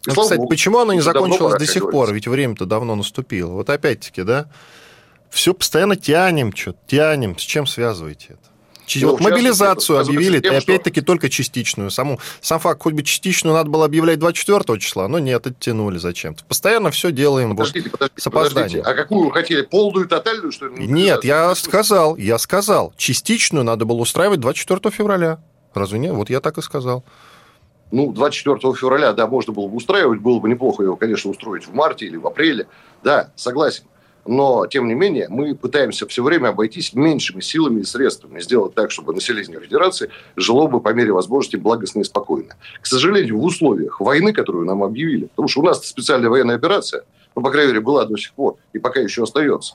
Ну, 0.07 0.15
кстати, 0.15 0.39
Богу, 0.39 0.49
почему 0.49 0.79
оно 0.79 0.93
не 0.93 1.01
закончилось 1.01 1.59
до 1.59 1.67
сих 1.67 1.91
пор? 1.91 2.13
Ведь 2.13 2.29
время-то 2.29 2.67
давно 2.67 2.95
наступило. 2.95 3.53
Вот 3.53 3.71
опять-таки, 3.71 4.23
да? 4.23 4.49
Все 5.31 5.53
постоянно 5.53 5.97
тянем 5.97 6.55
что-то, 6.55 6.79
тянем. 6.87 7.37
С 7.37 7.43
чем 7.43 7.67
связываете 7.67 8.27
это? 8.31 8.56
Вот 9.03 9.21
мобилизацию 9.21 9.99
объявили, 9.99 10.41
тем, 10.41 10.55
и 10.55 10.57
опять-таки 10.57 11.01
что... 11.01 11.07
только 11.07 11.29
частичную. 11.29 11.91
Саму, 11.91 12.21
сам 12.41 12.61
факт, 12.61 12.83
хоть 12.83 12.95
бы 12.95 13.03
частичную 13.03 13.55
надо 13.55 13.71
было 13.71 13.85
объявлять 13.85 14.19
24 14.19 14.79
числа, 14.79 15.09
но 15.09 15.19
нет, 15.19 15.47
оттянули 15.47 15.99
зачем-то. 15.99 16.45
Постоянно 16.45 16.91
все 16.91 17.11
делаем 17.11 17.51
подождите, 17.51 17.91
вот 17.91 17.93
подождите, 17.93 18.23
с 18.23 18.27
опозданием. 18.27 18.83
Подождите. 18.83 18.89
А 18.89 18.95
какую 18.95 19.25
вы 19.25 19.33
хотели? 19.33 19.63
Полную, 19.63 20.09
тотальную, 20.09 20.53
что 20.53 20.69
ли? 20.69 20.87
Нет, 20.87 21.25
я 21.25 21.55
сказал, 21.55 22.17
я 22.17 22.39
сказал. 22.39 22.93
Частичную 22.97 23.65
надо 23.65 23.85
было 23.85 23.99
устраивать 23.99 24.41
24 24.41 24.95
февраля. 24.95 25.41
Разве 25.75 25.99
нет? 25.99 26.13
Вот 26.15 26.31
я 26.31 26.41
так 26.41 26.59
и 26.59 26.63
сказал. 26.63 27.05
Ну, 27.91 28.13
24 28.13 28.75
февраля, 28.75 29.13
да, 29.13 29.27
можно 29.27 29.53
было 29.53 29.69
бы 29.69 29.77
устраивать. 29.77 30.21
Было 30.21 30.41
бы 30.41 30.49
неплохо 30.49 30.83
его, 30.83 30.97
конечно, 30.97 31.31
устроить 31.31 31.67
в 31.67 31.75
марте 31.75 32.07
или 32.07 32.17
в 32.17 32.27
апреле. 32.27 32.67
Да, 33.03 33.31
согласен 33.37 33.85
но, 34.27 34.67
тем 34.67 34.89
не 34.89 34.95
менее, 34.95 35.29
мы 35.29 35.55
пытаемся 35.55 36.07
все 36.07 36.23
время 36.23 36.49
обойтись 36.49 36.95
меньшими 36.95 37.41
силами 37.41 37.81
и 37.81 37.85
средствами, 37.85 38.41
сделать 38.41 38.75
так, 38.75 38.91
чтобы 38.91 39.15
население 39.15 39.61
Федерации 39.61 40.11
жило 40.37 40.67
бы 40.67 40.81
по 40.81 40.93
мере 40.93 41.13
возможности 41.13 41.57
благостно 41.57 42.01
и 42.01 42.05
спокойно. 42.05 42.57
К 42.81 42.87
сожалению, 42.87 43.39
в 43.39 43.45
условиях 43.45 44.01
войны, 44.01 44.33
которую 44.33 44.67
нам 44.67 44.83
объявили, 44.83 45.27
потому 45.27 45.49
что 45.49 45.61
у 45.61 45.65
нас 45.65 45.87
специальная 45.87 46.29
военная 46.29 46.57
операция, 46.57 47.05
ну, 47.35 47.43
по 47.43 47.51
крайней 47.51 47.73
мере, 47.73 47.81
была 47.81 48.05
до 48.05 48.17
сих 48.17 48.33
пор 48.33 48.57
и 48.73 48.79
пока 48.79 49.01
еще 49.01 49.23
остается, 49.23 49.75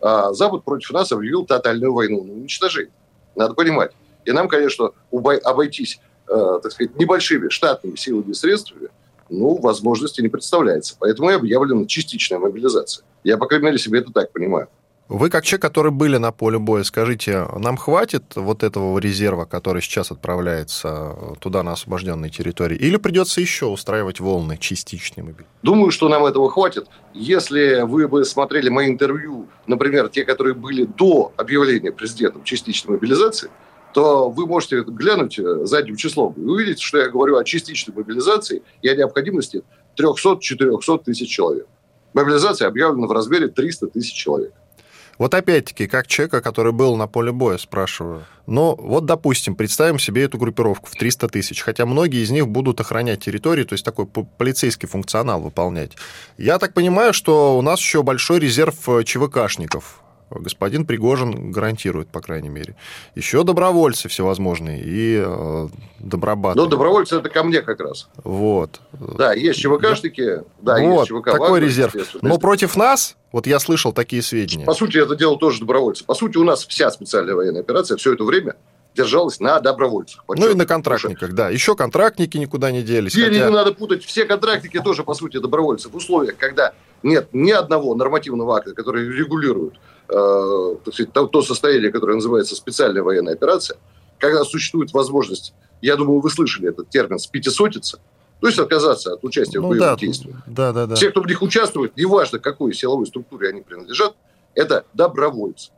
а 0.00 0.32
Запад 0.32 0.64
против 0.64 0.90
нас 0.92 1.10
объявил 1.12 1.44
тотальную 1.44 1.92
войну 1.92 2.22
на 2.22 2.32
уничтожение. 2.32 2.92
Надо 3.34 3.54
понимать. 3.54 3.92
И 4.24 4.32
нам, 4.32 4.48
конечно, 4.48 4.90
обойтись, 5.10 6.00
э, 6.28 6.60
так 6.62 6.72
сказать, 6.72 6.96
небольшими 6.96 7.48
штатными 7.48 7.96
силами 7.96 8.30
и 8.30 8.34
средствами– 8.34 8.88
ну, 9.30 9.56
возможности 9.56 10.20
не 10.20 10.28
представляется. 10.28 10.96
Поэтому 10.98 11.30
и 11.30 11.34
объявлена 11.34 11.86
частичная 11.86 12.38
мобилизация. 12.38 13.04
Я, 13.24 13.36
по 13.36 13.46
крайней 13.46 13.66
мере, 13.66 13.78
себе 13.78 14.00
это 14.00 14.12
так 14.12 14.32
понимаю. 14.32 14.68
Вы, 15.08 15.30
как 15.30 15.42
человек, 15.42 15.62
который 15.62 15.90
были 15.90 16.18
на 16.18 16.32
поле 16.32 16.58
боя, 16.58 16.82
скажите, 16.82 17.46
нам 17.56 17.78
хватит 17.78 18.24
вот 18.34 18.62
этого 18.62 18.98
резерва, 18.98 19.46
который 19.46 19.80
сейчас 19.80 20.10
отправляется 20.10 21.16
туда, 21.40 21.62
на 21.62 21.72
освобожденные 21.72 22.30
территории, 22.30 22.76
или 22.76 22.98
придется 22.98 23.40
еще 23.40 23.66
устраивать 23.66 24.20
волны 24.20 24.58
частичной 24.58 25.22
мобилизации? 25.22 25.58
Думаю, 25.62 25.92
что 25.92 26.10
нам 26.10 26.26
этого 26.26 26.50
хватит. 26.50 26.88
Если 27.14 27.80
вы 27.86 28.06
бы 28.06 28.22
смотрели 28.26 28.68
мои 28.68 28.90
интервью, 28.90 29.48
например, 29.66 30.10
те, 30.10 30.26
которые 30.26 30.54
были 30.54 30.84
до 30.84 31.32
объявления 31.38 31.90
президентом 31.90 32.44
частичной 32.44 32.96
мобилизации, 32.96 33.50
то 33.94 34.28
вы 34.28 34.46
можете 34.46 34.82
глянуть 34.82 35.38
э, 35.38 35.64
задним 35.64 35.96
числом 35.96 36.34
и 36.34 36.42
увидеть, 36.42 36.80
что 36.80 36.98
я 36.98 37.08
говорю 37.08 37.38
о 37.38 37.44
частичной 37.44 37.94
мобилизации 37.94 38.62
и 38.82 38.88
о 38.88 38.94
необходимости 38.94 39.62
300-400 39.98 41.04
тысяч 41.04 41.30
человек. 41.30 41.66
Мобилизация 42.14 42.68
объявлена 42.68 43.06
в 43.06 43.12
размере 43.12 43.48
300 43.48 43.88
тысяч 43.88 44.12
человек. 44.12 44.52
Вот 45.18 45.34
опять-таки, 45.34 45.88
как 45.88 46.06
человека, 46.06 46.40
который 46.40 46.72
был 46.72 46.94
на 46.96 47.08
поле 47.08 47.32
боя, 47.32 47.58
спрашиваю. 47.58 48.24
Но 48.46 48.76
ну, 48.78 48.88
вот, 48.88 49.04
допустим, 49.04 49.56
представим 49.56 49.98
себе 49.98 50.22
эту 50.22 50.38
группировку 50.38 50.88
в 50.88 50.92
300 50.92 51.28
тысяч, 51.28 51.60
хотя 51.60 51.86
многие 51.86 52.22
из 52.22 52.30
них 52.30 52.46
будут 52.46 52.80
охранять 52.80 53.24
территорию, 53.24 53.66
то 53.66 53.72
есть 53.72 53.84
такой 53.84 54.06
полицейский 54.06 54.88
функционал 54.88 55.40
выполнять. 55.40 55.96
Я 56.38 56.58
так 56.58 56.72
понимаю, 56.72 57.12
что 57.12 57.58
у 57.58 57.62
нас 57.62 57.80
еще 57.80 58.04
большой 58.04 58.38
резерв 58.38 58.88
э, 58.88 59.02
ЧВКшников 59.02 60.02
господин 60.30 60.84
Пригожин 60.86 61.50
гарантирует, 61.50 62.08
по 62.08 62.20
крайней 62.20 62.48
мере. 62.48 62.76
Еще 63.14 63.44
добровольцы 63.44 64.08
всевозможные 64.08 64.82
и 64.82 65.22
э, 65.24 65.68
добробаты. 65.98 66.58
Ну, 66.58 66.66
добровольцы 66.66 67.16
это 67.16 67.28
ко 67.28 67.42
мне 67.42 67.62
как 67.62 67.80
раз. 67.80 68.08
Вот. 68.24 68.80
Да, 68.92 69.32
есть 69.32 69.60
ЧВКшники, 69.60 70.42
да, 70.60 70.78
вот, 70.78 71.00
есть 71.00 71.08
ЧВК. 71.08 71.32
такой 71.32 71.50
Вагнер, 71.50 71.68
резерв. 71.68 71.94
Но 72.22 72.38
против 72.38 72.76
нас, 72.76 73.16
вот 73.32 73.46
я 73.46 73.58
слышал 73.58 73.92
такие 73.92 74.22
сведения. 74.22 74.64
По 74.64 74.74
сути, 74.74 74.98
это 74.98 75.16
дело 75.16 75.38
тоже 75.38 75.60
добровольцы. 75.60 76.04
По 76.04 76.14
сути, 76.14 76.36
у 76.36 76.44
нас 76.44 76.66
вся 76.66 76.90
специальная 76.90 77.34
военная 77.34 77.60
операция 77.62 77.96
все 77.96 78.12
это 78.14 78.24
время 78.24 78.56
держалась 78.94 79.38
на 79.38 79.60
добровольцах. 79.60 80.24
Ну 80.28 80.50
и 80.50 80.54
на 80.54 80.66
контрактниках, 80.66 81.32
да. 81.32 81.50
Еще 81.50 81.76
контрактники 81.76 82.36
никуда 82.36 82.70
не 82.70 82.82
делись. 82.82 83.14
Хотя- 83.14 83.28
не 83.28 83.50
надо 83.50 83.72
путать. 83.72 84.04
Все 84.04 84.24
контрактники 84.24 84.80
тоже, 84.80 85.04
по 85.04 85.14
сути, 85.14 85.38
добровольцы. 85.38 85.88
В 85.88 85.94
условиях, 85.94 86.36
когда 86.36 86.72
нет 87.02 87.28
ни 87.32 87.52
одного 87.52 87.94
нормативного 87.94 88.56
акта, 88.56 88.74
который 88.74 89.08
регулирует 89.08 89.74
так 90.08 90.94
сказать, 90.94 91.12
то, 91.12 91.26
то 91.26 91.42
состояние, 91.42 91.92
которое 91.92 92.14
называется 92.14 92.56
специальная 92.56 93.02
военная 93.02 93.34
операция, 93.34 93.78
когда 94.18 94.44
существует 94.44 94.92
возможность, 94.92 95.54
я 95.82 95.96
думаю, 95.96 96.20
вы 96.20 96.30
слышали 96.30 96.68
этот 96.70 96.88
термин, 96.90 97.18
спятисотиться, 97.18 98.00
то 98.40 98.46
есть 98.46 98.58
отказаться 98.58 99.14
от 99.14 99.24
участия 99.24 99.58
в 99.58 99.62
Ну 99.62 99.68
боевых 99.70 99.88
да, 99.88 99.96
действиях. 99.96 100.36
да, 100.46 100.72
да, 100.72 100.86
да. 100.86 100.94
Все, 100.94 101.10
кто 101.10 101.20
в 101.20 101.26
них 101.26 101.42
участвует, 101.42 101.96
неважно, 101.96 102.38
какой 102.38 102.72
силовой 102.72 103.06
структуре 103.06 103.50
они 103.50 103.60
принадлежат, 103.62 104.14
это 104.54 104.84
добровольцы. 104.94 105.70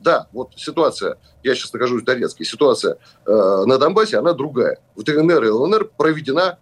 Да, 0.00 0.28
вот 0.32 0.52
ситуация, 0.56 1.18
я 1.42 1.54
сейчас 1.54 1.72
нахожусь 1.72 2.02
в 2.02 2.04
Донецке, 2.04 2.44
ситуация 2.44 2.96
э, 3.26 3.30
на 3.66 3.76
Донбассе, 3.76 4.16
она 4.18 4.32
другая. 4.32 4.78
В 4.96 5.02
ДНР 5.02 5.44
и 5.44 5.48
ЛНР 5.48 5.90
проведена, 5.96 6.58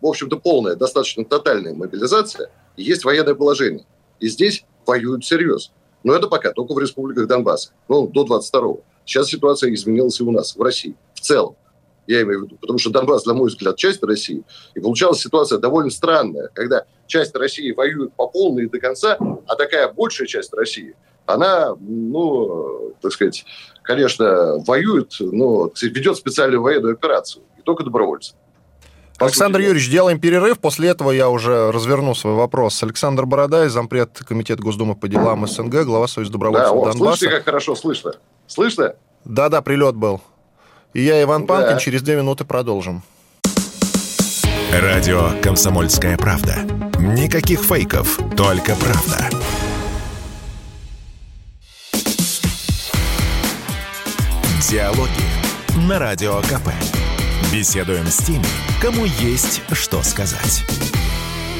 в 0.00 0.06
общем-то, 0.06 0.36
полная, 0.38 0.76
достаточно 0.76 1.24
тотальная 1.24 1.74
мобилизация, 1.74 2.50
и 2.76 2.84
есть 2.84 3.04
военное 3.04 3.34
положение. 3.34 3.86
И 4.20 4.28
здесь 4.28 4.64
воюют 4.86 5.24
всерьез. 5.24 5.72
Но 6.02 6.14
это 6.14 6.28
пока 6.28 6.52
только 6.52 6.72
в 6.72 6.78
республиках 6.78 7.26
Донбасса, 7.26 7.70
ну, 7.88 8.06
до 8.06 8.24
22-го. 8.24 8.80
Сейчас 9.04 9.28
ситуация 9.28 9.72
изменилась 9.72 10.20
и 10.20 10.22
у 10.22 10.30
нас, 10.30 10.56
в 10.56 10.62
России, 10.62 10.94
в 11.14 11.20
целом. 11.20 11.56
Я 12.06 12.22
имею 12.22 12.40
в 12.40 12.44
виду, 12.44 12.56
потому 12.60 12.78
что 12.78 12.90
Донбасс, 12.90 13.26
на 13.26 13.34
мой 13.34 13.48
взгляд, 13.48 13.76
часть 13.76 14.02
России. 14.02 14.44
И 14.74 14.80
получалась 14.80 15.20
ситуация 15.20 15.58
довольно 15.58 15.90
странная, 15.90 16.50
когда 16.54 16.84
часть 17.06 17.34
России 17.34 17.72
воюет 17.72 18.12
по 18.14 18.28
полной 18.28 18.64
и 18.64 18.68
до 18.68 18.78
конца, 18.78 19.18
а 19.46 19.56
такая 19.56 19.92
большая 19.92 20.26
часть 20.26 20.52
России, 20.54 20.94
она, 21.26 21.74
ну, 21.80 22.94
так 23.00 23.12
сказать, 23.12 23.44
конечно, 23.82 24.58
воюет, 24.66 25.16
но 25.18 25.70
ведет 25.82 26.16
специальную 26.16 26.62
военную 26.62 26.94
операцию. 26.94 27.42
И 27.58 27.62
только 27.62 27.82
добровольцы. 27.82 28.34
Александр. 29.18 29.60
Юрьевич, 29.60 29.90
делаем 29.90 30.20
перерыв. 30.20 30.58
После 30.58 30.88
этого 30.90 31.10
я 31.10 31.28
уже 31.30 31.72
разверну 31.72 32.14
свой 32.14 32.34
вопрос. 32.34 32.82
Александр 32.82 33.24
Бородай, 33.24 33.68
зампред 33.68 34.18
Комитета 34.26 34.62
Госдумы 34.62 34.94
по 34.94 35.08
делам 35.08 35.46
СНГ, 35.46 35.84
глава 35.84 36.06
Союза 36.06 36.32
Да, 36.32 36.34
добровольцев 36.34 36.70
вот, 36.72 36.84
Донбасса. 36.92 37.18
слышите, 37.18 37.30
как 37.36 37.44
хорошо 37.44 37.74
слышно? 37.76 38.12
Слышно? 38.46 38.94
Да-да, 39.24 39.62
прилет 39.62 39.96
был. 39.96 40.20
И 40.92 41.02
я, 41.02 41.22
Иван 41.22 41.46
Да. 41.46 41.54
Панкин, 41.54 41.78
через 41.78 42.02
две 42.02 42.16
минуты 42.16 42.44
продолжим. 42.44 43.02
Радио 44.72 45.30
«Комсомольская 45.42 46.16
правда». 46.18 46.56
Никаких 46.98 47.60
фейков, 47.60 48.18
только 48.36 48.74
правда. 48.76 49.30
Диалоги 54.68 55.10
на 55.88 55.98
Радио 55.98 56.40
КП. 56.42 56.68
Беседуем 57.52 58.06
с 58.06 58.18
теми, 58.18 58.44
кому 58.82 59.04
есть 59.04 59.62
что 59.72 60.02
сказать. 60.02 60.64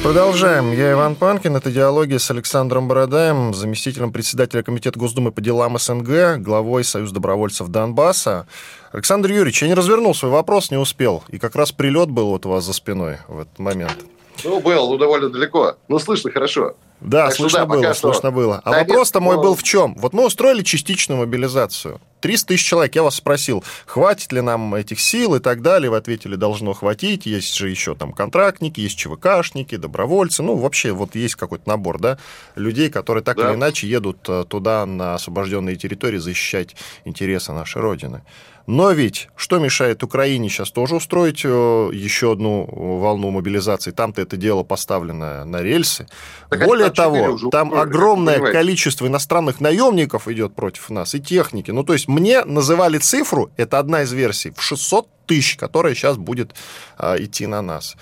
Продолжаем. 0.03 0.73
Я 0.73 0.93
Иван 0.93 1.15
Панкин. 1.15 1.57
Это 1.57 1.71
диалоги 1.71 2.17
с 2.17 2.29
Александром 2.31 2.89
Бородаем, 2.89 3.55
заместителем 3.55 4.13
председателя 4.13 4.65
Комитета 4.65 4.99
Госдумы 4.99 5.31
по 5.31 5.41
делам 5.41 5.79
СНГ, 5.79 6.39
главой 6.39 6.83
Союза 6.83 7.15
добровольцев 7.15 7.69
Донбасса. 7.69 8.49
Александр 8.93 9.31
Юрьевич, 9.31 9.63
я 9.63 9.69
не 9.69 9.75
развернул 9.75 10.15
свой 10.15 10.33
вопрос, 10.33 10.73
не 10.73 10.77
успел. 10.77 11.23
И 11.29 11.39
как 11.39 11.55
раз 11.55 11.71
прилет 11.71 12.11
был 12.11 12.31
вот 12.31 12.47
у 12.47 12.51
вас 12.51 12.65
за 12.65 12.73
спиной 12.73 13.19
в 13.29 13.41
этот 13.41 13.59
момент. 13.59 13.97
Ну, 14.45 14.61
был, 14.61 14.91
ну, 14.91 14.99
довольно 14.99 15.29
далеко. 15.31 15.77
Ну, 15.89 15.99
слышно 15.99 16.31
хорошо. 16.31 16.75
Да, 17.01 17.27
Так 17.27 17.35
что 17.35 17.43
слышно 17.43 17.59
да, 17.61 17.67
было, 17.67 17.95
что. 17.95 18.13
слышно 18.13 18.31
было. 18.31 18.61
А 18.65 18.71
Да 18.71 18.79
вопрос-то 18.81 19.21
мой 19.21 19.37
ну- 19.37 19.43
был 19.43 19.55
в 19.55 19.63
чем? 19.63 19.95
Вот 19.99 20.13
мы 20.15 20.25
устроили 20.27 20.63
частичную 20.63 21.19
мобилизацию. 21.21 22.01
300 22.21 22.49
тысяч 22.49 22.65
человек. 22.65 22.95
Я 22.95 23.03
вас 23.03 23.17
спросил, 23.17 23.63
хватит 23.85 24.33
ли 24.33 24.41
нам 24.41 24.75
этих 24.75 24.99
сил 25.01 25.35
и 25.35 25.39
так 25.39 25.61
далее. 25.61 25.91
Вы 25.91 25.99
ответили, 25.99 26.35
должно 26.37 26.73
хватить. 26.73 27.27
Есть 27.27 27.55
же 27.55 27.69
еще 27.69 27.95
там 27.95 28.13
контрактники, 28.13 28.81
есть 28.81 28.97
ЧВКшники, 28.99 29.77
добровольцы. 29.77 30.43
Ну, 30.43 30.57
вообще, 30.57 30.93
вот 30.93 31.15
есть 31.15 31.35
какой-то 31.37 31.69
набор, 31.69 31.99
да, 32.01 32.19
людей, 32.55 32.89
которые 32.91 33.23
так 33.23 33.37
Да. 33.37 33.51
или 33.51 33.57
иначе 33.57 33.87
едут 33.87 34.27
э, 34.29 34.45
туда, 34.49 34.87
на 34.87 35.15
освобожденные 35.15 35.77
территории, 35.77 36.19
защищать 36.19 36.75
интересы 37.05 37.53
нашей 37.53 37.83
Родины. 37.83 38.23
Но 38.67 38.91
ведь 38.91 39.29
что 39.37 39.59
мешает 39.59 40.03
Украине 40.03 40.49
сейчас 40.49 40.73
тоже 40.73 40.97
устроить 40.97 41.43
э, 41.45 41.49
еще 41.93 42.33
одну 42.33 42.67
волну 42.67 43.31
мобилизации? 43.31 43.93
Там-то 43.93 44.23
это 44.23 44.37
дело 44.37 44.65
поставлено 44.65 45.45
на 45.45 45.63
рельсы. 45.63 46.09
Так 46.51 46.65
Более 46.65 46.91
того, 46.91 47.39
там 47.51 47.69
устроили, 47.69 47.75
вы 47.75 47.81
огромное 47.81 48.35
понимаете. 48.35 48.59
количество 48.59 49.07
иностранных 49.07 49.61
наемников 49.61 50.27
идет 50.27 50.55
против 50.55 50.91
нас 50.91 51.15
и 51.15 51.21
техники. 51.21 51.71
Ну, 51.71 51.85
то 51.85 51.93
есть 51.93 52.09
мне 52.09 52.45
называли 52.45 52.99
цифру, 52.99 53.51
это 53.57 53.79
одна 53.79 54.03
из 54.03 54.13
версий, 54.13 54.51
в 54.51 54.61
600 54.61 55.09
тысяч, 55.27 55.57
которая 55.57 55.95
сейчас 55.95 56.17
будет 56.17 56.55
а, 56.99 57.17
идти 57.17 57.47
на 57.47 57.63
нас. 57.63 57.95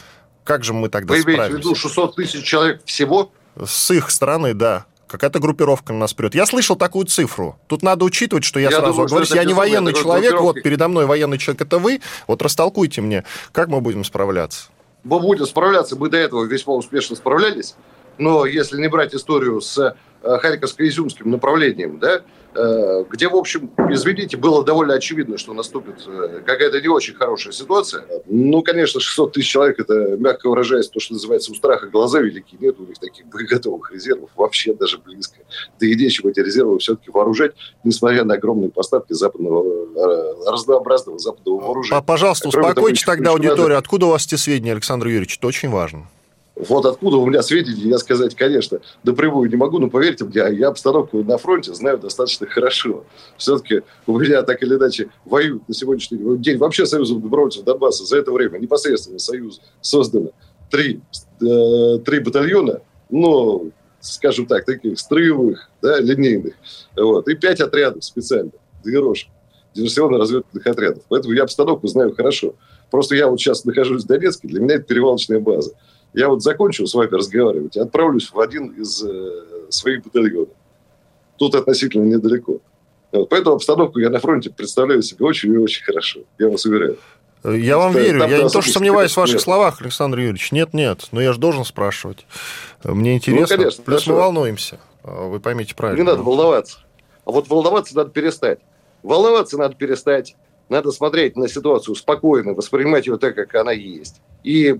Как 0.44 0.64
же 0.64 0.72
мы 0.72 0.88
тогда 0.88 1.12
Вы 1.12 1.20
имеете 1.22 1.30
в 1.30 1.34
справимся? 1.34 1.58
виду 1.58 1.74
600 1.74 2.16
тысяч 2.16 2.44
человек 2.44 2.82
всего? 2.86 3.32
С 3.62 3.90
их 3.90 4.10
стороны, 4.10 4.54
да. 4.54 4.86
Какая-то 5.14 5.38
группировка 5.38 5.92
на 5.92 6.00
нас 6.00 6.12
прет. 6.12 6.34
Я 6.34 6.44
слышал 6.44 6.74
такую 6.74 7.06
цифру. 7.06 7.56
Тут 7.68 7.84
надо 7.84 8.04
учитывать, 8.04 8.42
что 8.42 8.58
я, 8.58 8.68
Я 8.68 8.80
сразу 8.80 9.02
оговорюсь, 9.02 9.28
это 9.30 9.36
я 9.38 9.44
не 9.44 9.54
военный 9.54 9.92
человек, 9.92 10.40
вот 10.40 10.60
передо 10.60 10.88
мной 10.88 11.06
военный 11.06 11.38
человек, 11.38 11.62
это 11.62 11.78
вы. 11.78 12.00
Вот 12.26 12.42
растолкуйте 12.42 13.00
мне, 13.00 13.22
как 13.52 13.68
мы 13.68 13.80
будем 13.80 14.02
справляться. 14.02 14.70
Мы 15.04 15.20
будем 15.20 15.46
справляться, 15.46 15.94
мы 15.94 16.08
до 16.08 16.16
этого 16.16 16.42
весьма 16.42 16.74
успешно 16.74 17.14
справлялись. 17.14 17.76
Но 18.18 18.44
если 18.44 18.80
не 18.80 18.88
брать 18.88 19.14
историю 19.14 19.60
с 19.60 19.94
Харьковско-Изюмским 20.24 21.28
направлением, 21.28 21.98
да, 21.98 22.22
э, 22.54 23.04
где, 23.10 23.28
в 23.28 23.34
общем, 23.36 23.70
извините, 23.90 24.36
было 24.36 24.64
довольно 24.64 24.94
очевидно, 24.94 25.38
что 25.38 25.52
наступит 25.54 25.96
э, 26.06 26.40
какая-то 26.46 26.80
не 26.80 26.88
очень 26.88 27.14
хорошая 27.14 27.52
ситуация. 27.52 28.04
Ну, 28.26 28.62
конечно, 28.62 29.00
600 29.00 29.32
тысяч 29.32 29.48
человек, 29.50 29.80
это, 29.80 30.16
мягко 30.16 30.48
выражаясь, 30.48 30.88
то, 30.88 31.00
что 31.00 31.14
называется, 31.14 31.52
у 31.52 31.54
страха 31.54 31.86
глаза 31.88 32.20
велики. 32.20 32.56
Нет 32.60 32.78
у 32.78 32.84
них 32.84 32.98
таких 32.98 33.26
боеготовых 33.26 33.92
резервов 33.92 34.30
вообще 34.36 34.74
даже 34.74 34.98
близко. 34.98 35.36
Да 35.80 35.86
и 35.86 35.94
нечего 35.94 36.28
эти 36.30 36.40
резервы 36.40 36.78
все-таки 36.78 37.10
вооружать, 37.10 37.52
несмотря 37.82 38.24
на 38.24 38.34
огромные 38.34 38.70
поставки 38.70 39.12
западного, 39.12 39.64
э, 39.96 40.50
разнообразного 40.50 41.18
западного 41.18 41.60
вооружения. 41.60 42.02
Пожалуйста, 42.02 42.50
Кроме 42.50 42.68
успокойте 42.68 43.04
тогда 43.04 43.30
еще 43.30 43.38
надо- 43.38 43.48
аудиторию. 43.50 43.78
Откуда 43.78 44.06
у 44.06 44.10
вас 44.10 44.26
эти 44.26 44.36
сведения, 44.36 44.72
Александр 44.72 45.06
Юрьевич? 45.08 45.38
Это 45.38 45.46
очень 45.46 45.70
важно. 45.70 46.08
Вот 46.56 46.86
откуда 46.86 47.16
у 47.16 47.26
меня 47.26 47.42
сведения, 47.42 47.90
я 47.90 47.98
сказать, 47.98 48.36
конечно, 48.36 48.78
напрямую 49.02 49.50
не 49.50 49.56
могу, 49.56 49.80
но 49.80 49.90
поверьте 49.90 50.24
мне, 50.24 50.40
я 50.56 50.68
обстановку 50.68 51.24
на 51.24 51.36
фронте 51.36 51.74
знаю 51.74 51.98
достаточно 51.98 52.46
хорошо. 52.46 53.04
Все-таки 53.36 53.82
у 54.06 54.18
меня 54.18 54.42
так 54.42 54.62
или 54.62 54.76
иначе 54.76 55.08
воюют 55.24 55.68
на 55.68 55.74
сегодняшний 55.74 56.18
день. 56.38 56.58
Вообще 56.58 56.86
Союзом 56.86 57.20
добровольцев 57.20 57.64
Донбасса 57.64 58.04
за 58.04 58.18
это 58.18 58.30
время 58.30 58.58
непосредственно 58.58 59.18
Союз 59.18 59.60
создано 59.80 60.30
три, 60.70 61.00
э, 61.40 61.98
три 62.04 62.20
батальона, 62.20 62.82
ну, 63.10 63.72
скажем 64.00 64.46
так, 64.46 64.64
таких 64.64 64.98
строевых, 64.98 65.70
да, 65.82 65.98
линейных, 65.98 66.54
вот, 66.96 67.28
и 67.28 67.34
пять 67.34 67.60
отрядов 67.60 68.04
специальных, 68.04 68.54
ДГРОшек, 68.84 69.28
диверсионно-разведывательных 69.74 70.66
отрядов. 70.66 71.02
Поэтому 71.08 71.34
я 71.34 71.42
обстановку 71.42 71.88
знаю 71.88 72.14
хорошо. 72.14 72.54
Просто 72.90 73.16
я 73.16 73.28
вот 73.28 73.40
сейчас 73.40 73.64
нахожусь 73.64 74.04
в 74.04 74.06
Донецке, 74.06 74.46
для 74.46 74.60
меня 74.60 74.76
это 74.76 74.84
перевалочная 74.84 75.40
база. 75.40 75.72
Я 76.14 76.28
вот 76.28 76.42
закончу 76.42 76.86
с 76.86 76.94
вами 76.94 77.10
разговаривать 77.10 77.76
и 77.76 77.80
отправлюсь 77.80 78.30
в 78.32 78.38
один 78.40 78.68
из 78.68 79.02
э, 79.04 79.42
своих 79.68 80.04
батальонов. 80.04 80.48
Тут 81.36 81.54
относительно 81.56 82.04
недалеко. 82.04 82.60
Вот, 83.12 83.28
поэтому 83.28 83.56
обстановку 83.56 83.98
я 83.98 84.10
на 84.10 84.20
фронте 84.20 84.50
представляю 84.50 85.02
себе 85.02 85.26
очень 85.26 85.52
и 85.52 85.56
очень 85.58 85.84
хорошо. 85.84 86.20
Я 86.38 86.48
вас 86.48 86.64
уверяю. 86.66 86.98
Я 87.44 87.76
вам 87.78 87.92
Там- 87.92 88.02
верю. 88.02 88.20
там 88.20 88.30
Я 88.30 88.42
не 88.42 88.48
то, 88.48 88.62
что 88.62 88.72
сомневаюсь 88.72 89.12
в 89.12 89.16
ваших 89.16 89.34
нет. 89.34 89.42
словах, 89.42 89.82
Александр 89.82 90.18
Юрьевич. 90.18 90.50
Нет, 90.52 90.72
нет. 90.72 91.08
Но 91.12 91.20
я 91.20 91.32
же 91.32 91.38
должен 91.38 91.64
спрашивать. 91.64 92.26
Мне 92.84 93.16
интересно. 93.16 93.56
Ну, 93.56 93.62
конечно, 93.62 93.84
Плюс 93.84 94.06
мы 94.06 94.14
хорошо. 94.14 94.22
волнуемся. 94.24 94.78
А, 95.02 95.28
Вы 95.28 95.40
поймите 95.40 95.74
правильно. 95.74 96.00
Не 96.00 96.06
надо 96.06 96.22
волноваться. 96.22 96.78
А 97.24 97.32
вот 97.32 97.48
волноваться 97.48 97.94
надо 97.96 98.10
перестать. 98.10 98.60
Волноваться 99.02 99.58
надо 99.58 99.74
перестать. 99.74 100.36
Надо 100.70 100.90
смотреть 100.92 101.36
на 101.36 101.46
ситуацию 101.48 101.94
спокойно, 101.96 102.54
воспринимать 102.54 103.06
ее 103.06 103.18
так, 103.18 103.34
как 103.34 103.54
она 103.56 103.72
есть. 103.72 104.22
И 104.42 104.76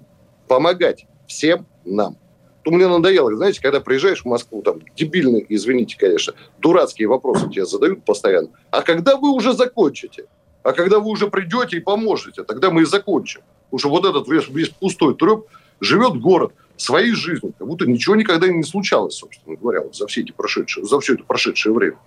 помогать 0.48 1.06
всем 1.26 1.66
нам. 1.84 2.16
То 2.62 2.70
мне 2.70 2.88
надоело, 2.88 3.34
знаете, 3.36 3.60
когда 3.60 3.80
приезжаешь 3.80 4.22
в 4.22 4.24
Москву, 4.24 4.62
там 4.62 4.80
дебильные, 4.96 5.44
извините, 5.48 5.96
конечно, 5.98 6.34
дурацкие 6.60 7.08
вопросы 7.08 7.50
тебе 7.50 7.66
задают 7.66 8.04
постоянно. 8.04 8.48
А 8.70 8.80
когда 8.80 9.16
вы 9.16 9.30
уже 9.32 9.52
закончите? 9.52 10.26
А 10.62 10.72
когда 10.72 10.98
вы 10.98 11.10
уже 11.10 11.28
придете 11.28 11.76
и 11.76 11.80
поможете, 11.80 12.42
тогда 12.42 12.70
мы 12.70 12.82
и 12.82 12.84
закончим. 12.86 13.42
Потому 13.70 13.78
что 13.78 13.90
вот 13.90 14.06
этот 14.06 14.28
весь, 14.28 14.48
весь 14.48 14.70
пустой 14.70 15.14
треп 15.14 15.44
живет 15.80 16.18
город 16.18 16.52
своей 16.76 17.12
жизнью, 17.12 17.52
как 17.58 17.66
будто 17.66 17.86
ничего 17.86 18.16
никогда 18.16 18.48
не 18.48 18.62
случалось, 18.62 19.14
собственно 19.14 19.56
говоря, 19.56 19.82
вот 19.82 19.94
за 19.94 20.06
все 20.06 20.22
эти 20.22 20.32
прошедшие, 20.32 20.86
за 20.86 20.98
все 21.00 21.14
это 21.14 21.24
прошедшее 21.24 21.74
время. 21.74 21.98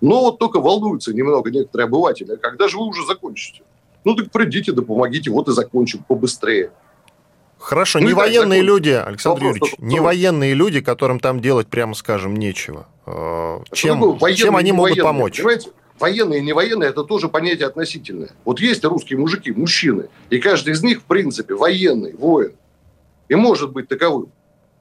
Но 0.00 0.22
вот 0.22 0.38
только 0.38 0.60
волнуются 0.60 1.12
немного 1.12 1.50
некоторые 1.50 1.86
обыватели. 1.86 2.32
А 2.32 2.36
когда 2.36 2.68
же 2.68 2.78
вы 2.78 2.86
уже 2.86 3.04
закончите? 3.06 3.62
Ну 4.04 4.14
так 4.14 4.30
придите, 4.30 4.72
да 4.72 4.82
помогите, 4.82 5.30
вот 5.30 5.48
и 5.48 5.52
закончим 5.52 6.02
побыстрее. 6.02 6.72
Хорошо, 7.60 7.98
ну, 8.00 8.06
не 8.08 8.14
военные 8.14 8.62
люди, 8.62 8.88
Александр 8.88 9.44
Вопрос 9.44 9.56
Юрьевич, 9.56 9.78
не 9.78 10.00
военные 10.00 10.54
люди, 10.54 10.80
которым 10.80 11.20
там 11.20 11.40
делать, 11.40 11.68
прямо 11.68 11.94
скажем, 11.94 12.34
нечего. 12.34 12.86
А 13.06 13.62
чем, 13.72 14.00
военные, 14.00 14.36
чем 14.36 14.56
они 14.56 14.72
могут 14.72 14.92
военные, 14.92 15.04
помочь? 15.04 15.36
Понимаете? 15.36 15.70
Военные 15.98 16.38
и 16.38 16.42
не 16.42 16.54
военные– 16.54 16.88
это 16.90 17.04
тоже 17.04 17.28
понятие 17.28 17.66
относительное. 17.66 18.30
Вот 18.46 18.60
есть 18.60 18.82
русские 18.84 19.18
мужики, 19.18 19.52
мужчины, 19.52 20.08
и 20.30 20.38
каждый 20.38 20.72
из 20.72 20.82
них, 20.82 21.00
в 21.00 21.04
принципе, 21.04 21.54
военный, 21.54 22.14
воин. 22.14 22.54
И 23.28 23.34
может 23.34 23.72
быть 23.72 23.88
таковым. 23.88 24.32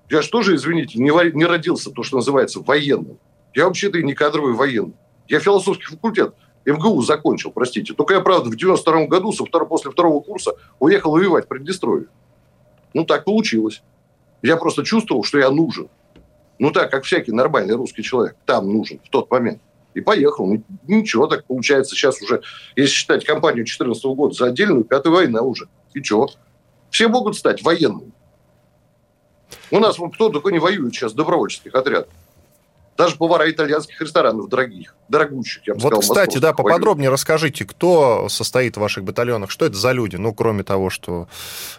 Я 0.09 0.21
же 0.21 0.29
тоже, 0.29 0.55
извините, 0.55 0.97
не, 0.97 1.11
не 1.35 1.45
родился, 1.45 1.91
то, 1.91 2.03
что 2.03 2.15
называется, 2.15 2.61
военным. 2.61 3.19
Я 3.53 3.65
вообще-то 3.65 3.97
и 3.97 4.03
не 4.03 4.13
кадровый 4.13 4.53
военный. 4.53 4.95
Я 5.27 5.41
философский 5.41 5.85
факультет 5.85 6.33
МГУ 6.65 7.01
закончил, 7.01 7.51
простите. 7.51 7.93
Только 7.93 8.13
я, 8.13 8.21
правда, 8.21 8.49
в 8.49 8.55
92 8.55 9.07
году, 9.07 9.33
со 9.33 9.43
второго, 9.43 9.67
после 9.67 9.91
второго 9.91 10.21
курса, 10.21 10.53
уехал 10.79 11.11
воевать 11.11 11.45
в 11.45 11.47
Приднестровье. 11.49 12.07
Ну, 12.93 13.05
так 13.05 13.25
получилось. 13.25 13.81
Я 14.41 14.57
просто 14.57 14.83
чувствовал, 14.83 15.23
что 15.23 15.37
я 15.39 15.49
нужен. 15.49 15.89
Ну, 16.59 16.71
так, 16.71 16.91
как 16.91 17.03
всякий 17.03 17.31
нормальный 17.31 17.75
русский 17.75 18.03
человек. 18.03 18.35
Там 18.45 18.71
нужен 18.71 18.99
в 19.03 19.09
тот 19.09 19.29
момент. 19.31 19.61
И 19.93 20.01
поехал. 20.01 20.45
Ну, 20.45 20.63
ничего, 20.87 21.27
так 21.27 21.45
получается. 21.45 21.95
Сейчас 21.95 22.21
уже, 22.21 22.41
если 22.75 22.93
считать 22.93 23.25
кампанию 23.25 23.65
2014 23.65 24.05
года 24.05 24.33
за 24.33 24.45
отдельную, 24.47 24.83
пятая 24.83 25.11
война 25.11 25.41
уже. 25.41 25.67
И 25.93 26.03
что? 26.03 26.29
Все 26.89 27.07
могут 27.07 27.37
стать 27.37 27.63
военными. 27.63 28.11
У 29.71 29.79
нас 29.79 29.97
вот 29.97 30.13
кто 30.13 30.29
только 30.29 30.49
не 30.49 30.59
воюет 30.59 30.93
сейчас 30.93 31.13
добровольческих 31.13 31.73
отрядах. 31.73 32.09
Даже 32.99 33.15
повара 33.15 33.49
итальянских 33.49 34.01
ресторанов 34.01 34.49
дорогих, 34.49 34.93
дорогущих, 35.07 35.65
я 35.65 35.73
бы 35.73 35.79
вот, 35.79 35.93
сказал. 35.93 36.01
кстати, 36.01 36.37
да, 36.37 36.51
поподробнее 36.51 37.07
воюют. 37.07 37.13
расскажите, 37.13 37.63
кто 37.63 38.27
состоит 38.27 38.75
в 38.75 38.81
ваших 38.81 39.05
батальонах, 39.05 39.51
что 39.51 39.65
это 39.65 39.77
за 39.77 39.93
люди, 39.93 40.17
ну, 40.17 40.33
кроме 40.33 40.63
того, 40.63 40.89
что 40.89 41.29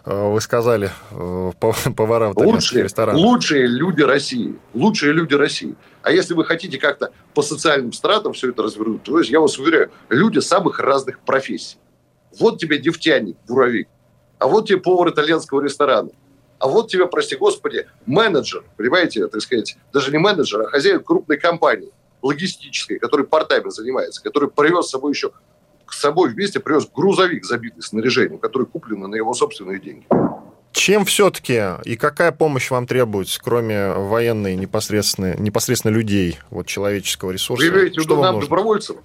э, 0.07 0.31
вы 0.33 0.41
сказали, 0.41 0.91
э, 1.11 1.53
повара 1.95 2.31
в 2.31 2.33
итальянских 2.33 2.55
лучшие, 2.55 2.85
ресторанах. 2.85 3.21
Лучшие 3.21 3.67
люди 3.67 4.01
России, 4.01 4.55
лучшие 4.73 5.13
люди 5.13 5.35
России. 5.35 5.75
А 6.01 6.11
если 6.11 6.33
вы 6.33 6.47
хотите 6.47 6.79
как-то 6.79 7.13
по 7.35 7.43
социальным 7.43 7.93
стратам 7.93 8.33
все 8.33 8.49
это 8.49 8.63
развернуть, 8.63 9.03
то 9.03 9.19
есть, 9.19 9.29
я 9.31 9.41
вас 9.41 9.59
уверяю, 9.59 9.91
люди 10.09 10.39
самых 10.39 10.79
разных 10.79 11.21
профессий. 11.21 11.77
Вот 12.39 12.59
тебе 12.59 12.79
нефтяник, 12.79 13.37
буровик, 13.47 13.89
а 14.39 14.47
вот 14.47 14.69
тебе 14.69 14.79
повар 14.79 15.11
итальянского 15.11 15.61
ресторана, 15.61 16.09
а 16.61 16.69
вот 16.69 16.91
тебе, 16.91 17.07
прости 17.07 17.37
господи, 17.37 17.89
менеджер, 18.07 18.63
понимаете, 18.77 19.27
так 19.29 19.41
сказать, 19.41 19.77
даже 19.93 20.13
не 20.13 20.19
менеджер, 20.19 20.61
а 20.61 20.67
хозяин 20.67 21.03
крупной 21.03 21.39
компании, 21.39 21.91
логистической, 22.23 22.99
который 22.99 23.27
портами 23.27 23.71
занимается, 23.71 24.23
который 24.23 24.51
привез 24.51 24.87
с 24.87 24.91
собой 24.91 25.13
еще 25.13 25.33
с 25.89 25.99
собой 25.99 26.31
вместе 26.31 26.61
привез 26.61 26.87
грузовик, 26.87 27.45
забитый 27.45 27.83
снаряжением, 27.83 28.39
который 28.39 28.67
куплен 28.67 29.01
на 29.01 29.15
его 29.17 29.35
собственные 29.35 29.81
деньги. 29.81 30.07
Чем 30.73 31.05
все-таки 31.05 31.61
и 31.85 31.97
какая 31.97 32.31
помощь 32.31 32.71
вам 32.71 32.87
требуется, 32.87 33.41
кроме 33.43 33.91
военной 33.93 34.55
непосредственно, 34.55 35.37
непосредственно 35.37 35.93
людей, 35.93 36.39
вот 36.51 36.67
человеческого 36.67 37.33
ресурса? 37.33 37.65
Вы 37.65 37.77
имеете 37.77 38.01
в 38.01 38.05
виду 38.05 38.21
нам, 38.21 38.39
добровольцам? 38.39 38.99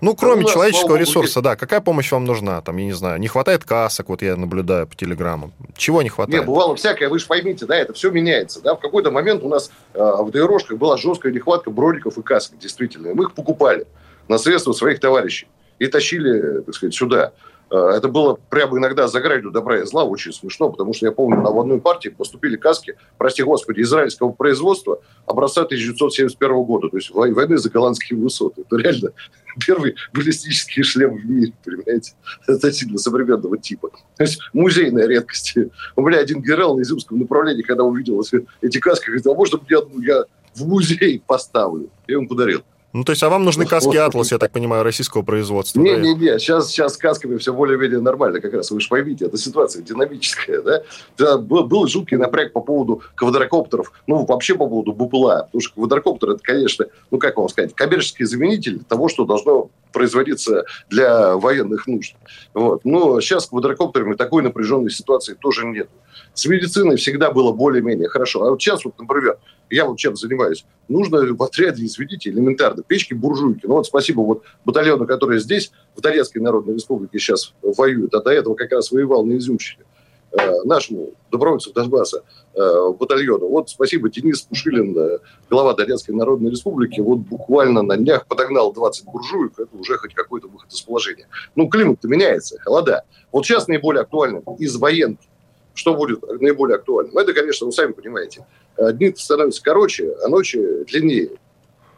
Ну, 0.00 0.16
кроме 0.16 0.42
нас, 0.42 0.52
человеческого 0.52 0.96
ресурса, 0.96 1.38
есть. 1.38 1.44
да. 1.44 1.54
Какая 1.54 1.80
помощь 1.80 2.10
вам 2.10 2.24
нужна? 2.24 2.60
Там, 2.60 2.76
я 2.78 2.86
не 2.86 2.92
знаю, 2.92 3.20
не 3.20 3.28
хватает 3.28 3.62
касок, 3.62 4.08
вот 4.08 4.20
я 4.20 4.36
наблюдаю 4.36 4.88
по 4.88 4.96
телеграммам. 4.96 5.52
Чего 5.76 6.02
не 6.02 6.08
хватает? 6.08 6.40
Не, 6.40 6.44
бывало 6.44 6.74
всякое, 6.74 7.08
вы 7.08 7.20
же 7.20 7.26
поймите, 7.26 7.66
да, 7.66 7.76
это 7.76 7.92
все 7.92 8.10
меняется. 8.10 8.60
Да? 8.60 8.74
В 8.74 8.80
какой-то 8.80 9.12
момент 9.12 9.44
у 9.44 9.48
нас 9.48 9.70
э, 9.94 10.00
в 10.00 10.28
ДРОшках 10.32 10.76
была 10.76 10.96
жесткая 10.96 11.32
нехватка 11.32 11.70
бродиков 11.70 12.18
и 12.18 12.22
касок, 12.22 12.58
действительно. 12.58 13.14
Мы 13.14 13.24
их 13.24 13.34
покупали 13.34 13.86
на 14.26 14.38
средства 14.38 14.72
своих 14.72 14.98
товарищей 14.98 15.46
и 15.78 15.86
тащили, 15.86 16.62
так 16.62 16.74
сказать, 16.74 16.94
сюда. 16.94 17.32
Э, 17.72 17.92
это 17.96 18.08
было 18.08 18.38
прямо 18.50 18.76
иногда 18.78 19.08
за 19.08 19.20
гранью 19.20 19.50
добра 19.50 19.80
и 19.80 19.84
зла, 19.84 20.04
очень 20.04 20.32
смешно, 20.32 20.70
потому 20.70 20.92
что 20.92 21.06
я 21.06 21.12
помню, 21.12 21.40
на 21.40 21.48
одной 21.48 21.80
партии 21.80 22.10
поступили 22.10 22.56
каски, 22.56 22.96
прости 23.16 23.42
господи, 23.42 23.80
израильского 23.80 24.30
производства 24.32 25.00
образца 25.24 25.62
1971 25.62 26.62
года, 26.64 26.90
то 26.90 26.98
есть 26.98 27.10
войны 27.10 27.56
за 27.56 27.70
голландские 27.70 28.18
высоты. 28.18 28.60
Это 28.60 28.76
реально 28.76 29.12
первый 29.66 29.94
баллистический 30.12 30.82
шлем 30.82 31.16
в 31.16 31.24
мире, 31.24 31.54
понимаете, 31.64 32.12
относительно 32.46 32.98
современного 32.98 33.56
типа. 33.56 33.88
То 34.18 34.24
есть 34.24 34.38
музейная 34.52 35.06
редкость. 35.06 35.56
У 35.96 36.06
меня 36.06 36.18
один 36.18 36.42
генерал 36.42 36.76
на 36.76 36.82
Изюмском 36.82 37.18
направлении, 37.18 37.62
когда 37.62 37.84
увидел 37.84 38.22
эти 38.60 38.78
каски, 38.80 39.06
говорит, 39.06 39.26
а 39.26 39.34
можно 39.34 39.58
мне 39.66 39.78
одну 39.78 40.00
я 40.02 40.24
в 40.54 40.66
музей 40.66 41.22
поставлю? 41.26 41.88
Я 42.06 42.16
ему 42.16 42.28
подарил. 42.28 42.62
Ну, 42.92 43.04
то 43.04 43.10
есть, 43.10 43.22
а 43.22 43.30
вам 43.30 43.44
нужны 43.44 43.64
каски 43.64 43.96
Атлас, 43.96 44.32
я 44.32 44.38
так 44.38 44.52
понимаю, 44.52 44.82
российского 44.82 45.22
производства? 45.22 45.80
Не-не-не, 45.80 46.38
сейчас, 46.38 46.68
сейчас 46.68 46.94
с 46.94 46.96
касками 46.98 47.38
все 47.38 47.54
более-менее 47.54 48.00
нормально 48.00 48.40
как 48.40 48.52
раз. 48.52 48.70
Вы 48.70 48.80
же 48.80 48.88
поймите, 48.88 49.24
это 49.24 49.38
ситуация 49.38 49.82
динамическая, 49.82 50.60
да? 50.60 50.82
да 51.16 51.38
был, 51.38 51.64
был 51.64 51.86
жуткий 51.88 52.18
напряг 52.18 52.52
по 52.52 52.60
поводу 52.60 53.02
квадрокоптеров, 53.14 53.92
ну, 54.06 54.26
вообще 54.26 54.54
по 54.54 54.68
поводу 54.68 54.92
БПЛА, 54.92 55.44
потому 55.44 55.62
что 55.62 55.74
квадрокоптер, 55.74 56.30
это, 56.30 56.40
конечно, 56.42 56.86
ну, 57.10 57.18
как 57.18 57.36
вам 57.38 57.48
сказать, 57.48 57.74
коммерческий 57.74 58.24
заменитель 58.24 58.80
того, 58.84 59.08
что 59.08 59.24
должно 59.24 59.70
производиться 59.92 60.64
для 60.90 61.36
военных 61.36 61.86
нужд. 61.86 62.14
Вот. 62.54 62.84
Но 62.84 63.20
сейчас 63.20 63.44
с 63.44 63.48
квадрокоптерами 63.48 64.14
такой 64.14 64.42
напряженной 64.42 64.90
ситуации 64.90 65.34
тоже 65.34 65.66
нет. 65.66 65.88
С 66.34 66.46
медициной 66.46 66.96
всегда 66.96 67.30
было 67.30 67.52
более-менее 67.52 68.08
хорошо. 68.08 68.44
А 68.44 68.50
вот 68.50 68.60
сейчас, 68.60 68.84
вот, 68.84 68.98
например, 68.98 69.38
я 69.72 69.86
вот 69.86 69.98
чем 69.98 70.16
занимаюсь, 70.16 70.64
нужно 70.88 71.22
в 71.34 71.42
отряде, 71.42 71.84
извините, 71.84 72.30
элементарно, 72.30 72.82
печки-буржуйки. 72.82 73.66
Ну 73.66 73.74
вот 73.74 73.86
спасибо 73.86 74.20
вот 74.20 74.42
батальону, 74.64 75.06
который 75.06 75.38
здесь, 75.40 75.72
в 75.96 76.00
Донецкой 76.00 76.42
Народной 76.42 76.74
Республике 76.74 77.18
сейчас 77.18 77.54
воюет, 77.62 78.14
а 78.14 78.22
до 78.22 78.30
этого 78.30 78.54
как 78.54 78.70
раз 78.72 78.92
воевал 78.92 79.24
на 79.24 79.36
Изюмщине 79.38 79.84
э, 80.32 80.62
нашему 80.64 81.14
добровольцев 81.30 81.72
Донбасса 81.72 82.22
э, 82.54 82.92
батальону. 82.98 83.48
Вот 83.48 83.70
спасибо, 83.70 84.10
Денис 84.10 84.42
Пушилин, 84.42 84.94
э, 84.98 85.18
глава 85.48 85.72
Донецкой 85.72 86.14
Народной 86.14 86.50
Республики, 86.50 87.00
вот 87.00 87.20
буквально 87.20 87.80
на 87.80 87.96
днях 87.96 88.26
подогнал 88.26 88.74
20 88.74 89.06
буржуек, 89.06 89.58
это 89.58 89.74
уже 89.74 89.96
хоть 89.96 90.12
какой-то 90.12 90.48
выход 90.48 90.70
из 90.70 90.82
положения. 90.82 91.28
Ну, 91.56 91.68
климат-то 91.68 92.08
меняется, 92.08 92.58
холода. 92.60 93.04
Вот 93.30 93.46
сейчас 93.46 93.68
наиболее 93.68 94.02
актуально 94.02 94.42
из 94.58 94.76
военки 94.76 95.31
что 95.74 95.94
будет 95.94 96.22
наиболее 96.40 96.76
актуальным? 96.76 97.16
Это, 97.16 97.32
конечно, 97.32 97.66
вы 97.66 97.72
сами 97.72 97.92
понимаете. 97.92 98.46
Дни 98.78 99.14
становятся 99.16 99.62
короче, 99.62 100.14
а 100.24 100.28
ночи 100.28 100.84
длиннее. 100.84 101.30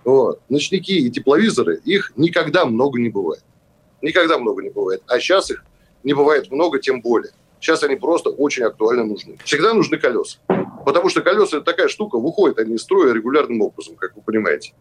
Вот. 0.05 0.41
Ночники 0.49 0.93
и 0.93 1.11
тепловизоры, 1.11 1.81
их 1.85 2.13
никогда 2.17 2.65
много 2.67 3.01
не 3.01 3.09
бывает. 3.09 3.43
Никогда 4.03 4.39
много 4.39 4.63
не 4.63 4.71
бывает. 4.71 5.03
А 5.07 5.19
сейчас 5.19 5.51
их 5.51 5.65
не 6.03 6.13
бывает 6.13 6.51
много, 6.51 6.79
тем 6.79 7.01
более. 7.01 7.33
Сейчас 7.61 7.83
они 7.83 7.97
просто 7.97 8.29
очень 8.29 8.65
актуально 8.65 9.05
нужны. 9.05 9.39
Всегда 9.45 9.73
нужны 9.73 9.97
колеса. 9.97 10.39
Потому 10.85 11.09
что 11.09 11.23
колеса– 11.23 11.57
это 11.59 11.65
такая 11.65 11.89
штука, 11.89 12.19
выходят 12.19 12.59
они 12.59 12.75
из 12.75 12.83
строя 12.83 13.15
регулярным 13.15 13.63
образом, 13.63 13.97
как 13.97 14.15
вы 14.15 14.21
понимаете. 14.21 14.75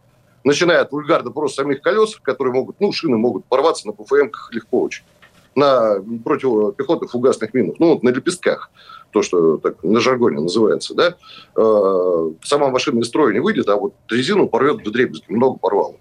Начиная 0.43 0.82
от 0.82 0.91
вульгарно 0.91 1.32
просто 1.32 1.62
самих 1.62 1.82
колес, 1.82 2.17
которые 2.21 2.53
могут, 2.53 2.82
ну, 2.82 2.91
шины 2.91 3.15
могут 3.15 3.45
порваться 3.45 3.88
на 3.88 3.93
ПФМ-ках 3.93 4.49
легко 4.51 4.82
очень 4.82 5.06
на 5.55 5.95
противопехотных 6.23 7.11
фугасных 7.11 7.53
минах, 7.53 7.75
ну, 7.79 7.93
вот 7.93 8.03
на 8.03 8.09
лепестках, 8.09 8.69
то, 9.11 9.21
что 9.21 9.57
так 9.57 9.83
на 9.83 9.99
жаргоне 9.99 10.39
называется, 10.39 10.95
да, 10.95 11.15
э, 11.55 12.31
сама 12.43 12.69
машина 12.69 13.01
из 13.01 13.07
строя 13.07 13.33
не 13.33 13.39
выйдет, 13.39 13.69
а 13.69 13.75
вот 13.75 13.93
резину 14.09 14.47
порвет 14.47 14.83
до 14.83 14.91
дребезги, 14.91 15.25
много 15.31 15.59
порвало. 15.59 15.95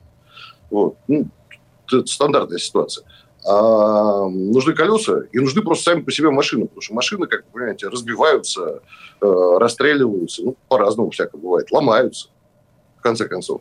Вот. 0.70 0.96
Ну, 1.08 1.28
это 1.86 2.06
стандартная 2.06 2.58
ситуация. 2.58 3.04
А 3.44 4.28
нужны 4.28 4.72
колеса 4.72 5.24
и 5.32 5.38
нужны 5.38 5.62
просто 5.62 5.90
сами 5.90 6.02
по 6.02 6.12
себе 6.12 6.30
машины, 6.30 6.62
потому 6.62 6.80
что 6.80 6.94
машины, 6.94 7.26
как 7.26 7.44
вы 7.46 7.52
понимаете, 7.52 7.88
разбиваются, 7.88 8.82
э, 9.20 9.56
расстреливаются, 9.58 10.42
ну, 10.44 10.56
по-разному 10.68 11.10
всякое 11.10 11.38
бывает, 11.38 11.70
ломаются, 11.70 12.28
в 12.98 13.02
конце 13.02 13.26
концов. 13.26 13.60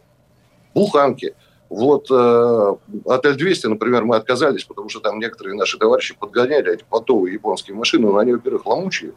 Буханки– 0.73 1.35
вот 1.71 2.11
э, 2.11 2.75
от 3.05 3.25
Л-200, 3.25 3.69
например, 3.69 4.03
мы 4.03 4.17
отказались, 4.17 4.65
потому 4.65 4.89
что 4.89 4.99
там 4.99 5.19
некоторые 5.19 5.55
наши 5.55 5.77
товарищи 5.77 6.13
подгоняли 6.19 6.73
эти 6.73 6.83
потовые 6.87 7.33
японские 7.33 7.77
машины, 7.77 8.09
но 8.09 8.17
они, 8.17 8.33
во-первых, 8.33 8.65
ломучие, 8.65 9.13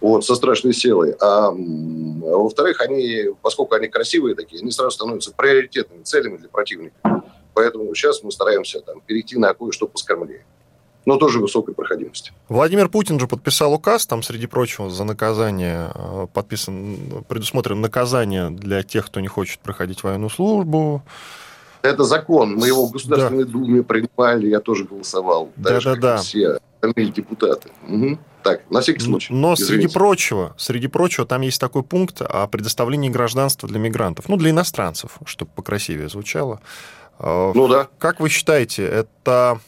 вот, 0.00 0.24
со 0.24 0.36
страшной 0.36 0.72
силой. 0.72 1.16
А, 1.20 1.48
а 1.48 1.52
во-вторых, 1.52 2.80
они, 2.80 3.30
поскольку 3.42 3.74
они 3.74 3.88
красивые 3.88 4.36
такие, 4.36 4.62
они 4.62 4.70
сразу 4.70 4.92
становятся 4.92 5.32
приоритетными 5.32 6.04
целями 6.04 6.36
для 6.36 6.48
противника. 6.48 7.24
Поэтому 7.54 7.92
сейчас 7.96 8.22
мы 8.22 8.30
стараемся 8.30 8.80
там, 8.82 9.00
перейти 9.00 9.36
на 9.36 9.52
кое-что 9.52 9.88
поскромнее 9.88 10.44
но 11.06 11.16
тоже 11.16 11.40
высокой 11.40 11.74
проходимости. 11.74 12.30
Владимир 12.50 12.90
Путин 12.90 13.18
же 13.18 13.26
подписал 13.26 13.72
указ, 13.72 14.06
там, 14.06 14.22
среди 14.22 14.46
прочего, 14.46 14.90
за 14.90 15.04
наказание 15.04 15.90
э, 15.94 16.26
подписан, 16.32 17.24
предусмотрено 17.26 17.80
наказание 17.80 18.50
для 18.50 18.82
тех, 18.82 19.06
кто 19.06 19.20
не 19.20 19.26
хочет 19.26 19.60
проходить 19.60 20.02
военную 20.02 20.28
службу, 20.28 21.02
это 21.82 22.04
закон. 22.04 22.56
Мы 22.56 22.66
его 22.66 22.86
в 22.86 22.92
Государственной 22.92 23.44
да. 23.44 23.50
Думе 23.50 23.82
принимали, 23.82 24.48
я 24.48 24.60
тоже 24.60 24.84
голосовал. 24.84 25.50
Да, 25.56 25.80
да, 25.80 25.94
да. 25.96 26.16
Все 26.18 26.58
остальные 26.80 27.12
депутаты. 27.12 27.70
Угу. 27.88 28.18
Так, 28.42 28.62
на 28.70 28.80
всякий 28.80 29.00
случай. 29.00 29.32
Но 29.32 29.54
Извините. 29.54 29.74
среди 29.74 29.94
прочего, 29.94 30.54
среди 30.56 30.88
прочего, 30.88 31.26
там 31.26 31.42
есть 31.42 31.60
такой 31.60 31.82
пункт 31.82 32.22
о 32.22 32.46
предоставлении 32.46 33.10
гражданства 33.10 33.68
для 33.68 33.78
мигрантов, 33.78 34.28
ну, 34.28 34.36
для 34.36 34.50
иностранцев, 34.50 35.18
чтобы 35.26 35.50
покрасивее 35.54 36.08
звучало. 36.08 36.60
Э, 37.18 37.52
ну 37.54 37.68
да. 37.68 37.88
Как 37.98 38.18
вы 38.20 38.30
считаете, 38.30 38.84
это 38.84 39.60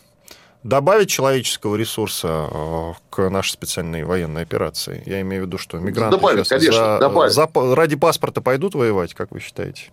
добавить 0.62 1.11
человеческого 1.11 1.77
ресурса 1.77 2.48
э, 2.51 2.92
к 3.11 3.29
нашей 3.29 3.51
специальной 3.51 4.05
военной 4.05 4.42
операции? 4.42 5.03
Я 5.05 5.20
имею 5.20 5.44
в 5.44 5.46
виду, 5.46 5.59
что 5.59 5.79
мигранты 5.79 6.16
добавит, 6.16 6.48
конечно, 6.48 7.29
за. 7.29 7.29
За, 7.29 7.75
ради 7.75 7.96
паспорта 7.96 8.40
пойдут 8.40 8.75
воевать, 8.75 9.12
как 9.12 9.33
вы 9.33 9.40
считаете? 9.40 9.92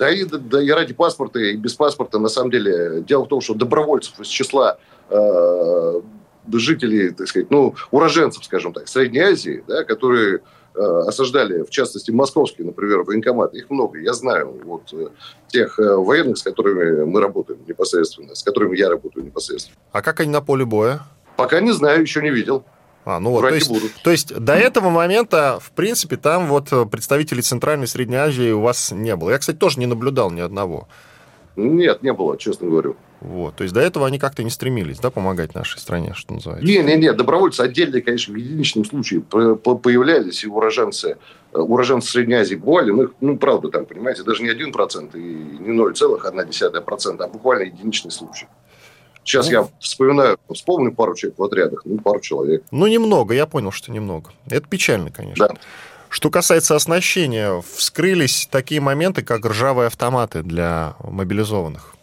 Да 0.00 0.08
и, 0.08 0.24
да 0.24 0.62
и 0.62 0.70
ради 0.70 0.94
паспорта, 0.94 1.38
и 1.40 1.56
без 1.56 1.74
паспорта, 1.74 2.18
на 2.18 2.30
самом 2.30 2.50
деле, 2.50 3.02
дело 3.02 3.26
в 3.26 3.28
том, 3.28 3.42
что 3.42 3.52
добровольцев 3.52 4.18
из 4.18 4.28
числа 4.28 4.78
э, 5.10 6.00
жителей, 6.54 7.10
так 7.10 7.28
сказать, 7.28 7.50
ну, 7.50 7.74
уроженцев, 7.90 8.42
скажем 8.46 8.72
так, 8.72 8.88
Средней 8.88 9.20
Азии, 9.20 9.62
да, 9.68 9.84
которые 9.84 10.40
э, 10.74 10.80
осаждали, 11.06 11.64
в 11.64 11.68
частности, 11.68 12.10
московские, 12.12 12.66
например, 12.66 13.02
военкоматы, 13.02 13.58
их 13.58 13.68
много. 13.68 13.98
Я 13.98 14.14
знаю 14.14 14.58
вот 14.64 14.90
э, 14.94 15.08
тех 15.48 15.78
э, 15.78 15.94
военных, 15.96 16.38
с 16.38 16.42
которыми 16.42 17.04
мы 17.04 17.20
работаем 17.20 17.60
непосредственно, 17.68 18.34
с 18.34 18.42
которыми 18.42 18.78
я 18.78 18.88
работаю 18.88 19.26
непосредственно. 19.26 19.76
А 19.92 20.00
как 20.00 20.20
они 20.20 20.30
на 20.30 20.40
поле 20.40 20.64
боя? 20.64 21.00
Пока 21.36 21.60
не 21.60 21.72
знаю, 21.72 22.00
еще 22.00 22.22
не 22.22 22.30
видел. 22.30 22.64
А, 23.04 23.18
ну 23.18 23.30
вот, 23.30 23.42
то 23.42 23.54
есть, 23.54 23.68
будут. 23.68 23.92
то 24.04 24.10
есть 24.10 24.34
до 24.34 24.54
этого 24.54 24.90
момента, 24.90 25.58
в 25.60 25.70
принципе, 25.70 26.16
там 26.16 26.48
вот 26.48 26.68
представителей 26.90 27.42
Центральной 27.42 27.84
и 27.84 27.88
Средней 27.88 28.16
Азии 28.16 28.50
у 28.52 28.60
вас 28.60 28.92
не 28.92 29.16
было. 29.16 29.30
Я, 29.30 29.38
кстати, 29.38 29.56
тоже 29.56 29.80
не 29.80 29.86
наблюдал 29.86 30.30
ни 30.30 30.40
одного. 30.40 30.86
Нет, 31.56 32.02
не 32.02 32.12
было, 32.12 32.36
честно 32.38 32.68
говорю. 32.68 32.96
Вот. 33.20 33.56
То 33.56 33.64
есть 33.64 33.74
до 33.74 33.80
этого 33.80 34.06
они 34.06 34.18
как-то 34.18 34.42
не 34.42 34.50
стремились, 34.50 34.98
да, 34.98 35.10
помогать 35.10 35.54
нашей 35.54 35.78
стране, 35.78 36.14
что 36.14 36.32
называется? 36.32 36.66
Не-не-не, 36.66 37.12
добровольцы 37.12 37.60
отдельные, 37.60 38.02
конечно, 38.02 38.32
в 38.32 38.36
единичном 38.36 38.84
случае 38.84 39.20
появлялись, 39.20 40.42
и 40.44 40.46
уроженцы, 40.46 41.18
э, 41.52 41.58
уроженцы 41.58 42.10
Средней 42.10 42.36
Азии 42.36 42.54
бывали, 42.54 42.90
ну, 42.92 43.10
ну, 43.20 43.36
правда, 43.36 43.68
там, 43.68 43.84
понимаете, 43.84 44.22
даже 44.22 44.42
не 44.42 44.48
один 44.48 44.72
процент 44.72 45.14
и 45.14 45.18
не 45.18 45.76
0,1%, 45.76 47.22
а 47.22 47.28
буквально 47.28 47.64
единичный 47.64 48.10
случай. 48.10 48.46
Сейчас 49.24 49.46
ну, 49.46 49.52
я 49.52 49.68
вспоминаю, 49.78 50.38
вспомню 50.52 50.92
пару 50.92 51.14
человек 51.14 51.38
в 51.38 51.42
отрядах, 51.44 51.82
ну, 51.84 51.98
пару 51.98 52.20
человек. 52.20 52.64
Ну, 52.70 52.86
немного, 52.86 53.34
я 53.34 53.46
понял, 53.46 53.70
что 53.70 53.92
немного. 53.92 54.30
Это 54.46 54.66
печально, 54.66 55.10
конечно. 55.10 55.48
Да. 55.48 55.54
Что 56.08 56.30
касается 56.30 56.74
оснащения, 56.74 57.62
вскрылись 57.76 58.48
такие 58.50 58.80
моменты, 58.80 59.22
как 59.22 59.44
ржавые 59.44 59.86
автоматы 59.86 60.42
для 60.42 60.94
мобилизованных. 61.04 61.94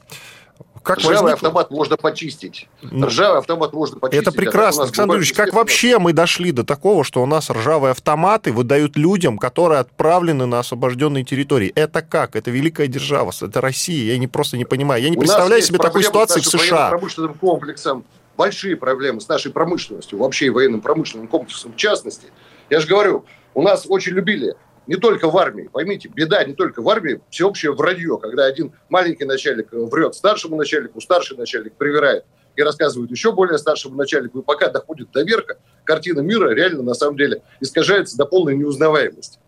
Как 0.88 1.00
Ржавый 1.00 1.17
возник... 1.17 1.34
автомат 1.34 1.69
можно 1.69 1.97
почистить. 1.97 2.69
Ну, 2.82 3.08
ржавый 3.08 3.39
автомат 3.39 3.73
можно 3.73 4.00
почистить. 4.00 4.26
Это 4.26 4.32
прекрасно. 4.32 4.84
Александр 4.84 5.15
Юрьевич, 5.15 5.36
как 5.36 5.52
вообще 5.52 6.00
мы 6.00 6.13
дошли 6.13 6.54
до 6.54 6.63
такого, 6.63 7.04
что 7.04 7.21
у 7.21 7.26
нас 7.26 7.50
ржавые 7.50 7.91
автоматы 7.91 8.54
выдают 8.54 8.95
людям, 8.95 9.38
которые 9.38 9.82
отправлены 9.82 10.45
на 10.45 10.60
освобожденные 10.60 11.26
территории? 11.26 11.73
Это 11.76 12.02
как? 12.02 12.38
Это 12.38 12.52
великая 12.52 12.88
держава, 12.88 13.34
это 13.41 13.60
Россия. 13.60 14.13
Я 14.13 14.17
не 14.17 14.28
просто 14.28 14.56
не 14.56 14.63
понимаю. 14.63 15.04
Я 15.04 15.10
не 15.10 15.17
у 15.17 15.19
представляю 15.19 15.62
себе 15.62 15.78
такой 15.78 16.04
ситуации 16.04 16.39
в 16.39 16.45
США. 16.45 16.88
промышленным 16.88 17.34
комплексом 17.34 18.06
большие 18.38 18.78
проблемы 18.78 19.19
с 19.19 19.28
нашей 19.28 19.52
промышленностью, 19.52 20.17
вообще 20.17 20.45
и 20.45 20.50
военным 20.50 20.80
промышленным 20.80 21.28
комплексом 21.28 21.73
в 21.73 21.76
частности. 21.76 22.28
Я 22.69 22.80
же 22.80 22.88
говорю, 22.88 23.26
у 23.54 23.62
нас 23.62 23.86
очень 23.89 24.13
любили 24.13 24.56
не 24.88 24.95
только 24.95 25.30
в 25.30 25.38
армии. 25.38 25.69
Поймите, 25.71 26.10
беда 26.10 26.43
не 26.43 26.54
только 26.54 26.82
в 26.82 26.89
армии, 26.89 27.21
всеобщее 27.30 27.73
вранье, 27.73 28.17
когда 28.17 28.45
один 28.45 28.71
маленький 28.89 29.26
начальник 29.26 29.67
врет 29.71 30.15
старшему 30.15 30.56
начальнику, 30.56 31.02
старший 31.02 31.38
начальник 31.38 31.73
привирает 31.73 32.26
и 32.56 32.63
рассказывает 32.63 33.12
еще 33.12 33.32
более 33.32 33.58
старшему 33.60 33.95
начальнику, 33.95 34.39
и 34.39 34.43
пока 34.43 34.69
доходит 34.69 35.12
до 35.12 35.23
верха, 35.23 35.58
картина 35.84 36.21
мира 36.21 36.50
реально 36.54 36.82
на 36.82 36.93
самом 36.95 37.15
деле 37.15 37.43
искажается 37.60 38.17
до 38.17 38.26
полной 38.26 38.56
неузнаваемости. 38.56 39.39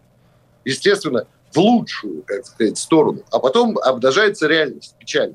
Естественно, 0.64 1.26
в 1.52 1.58
лучшую, 1.58 2.22
как 2.24 2.46
сказать, 2.46 2.78
сторону. 2.78 3.24
А 3.32 3.40
потом 3.40 3.80
обнажается 3.80 4.48
реальность, 4.48 4.96
печаль. 5.00 5.34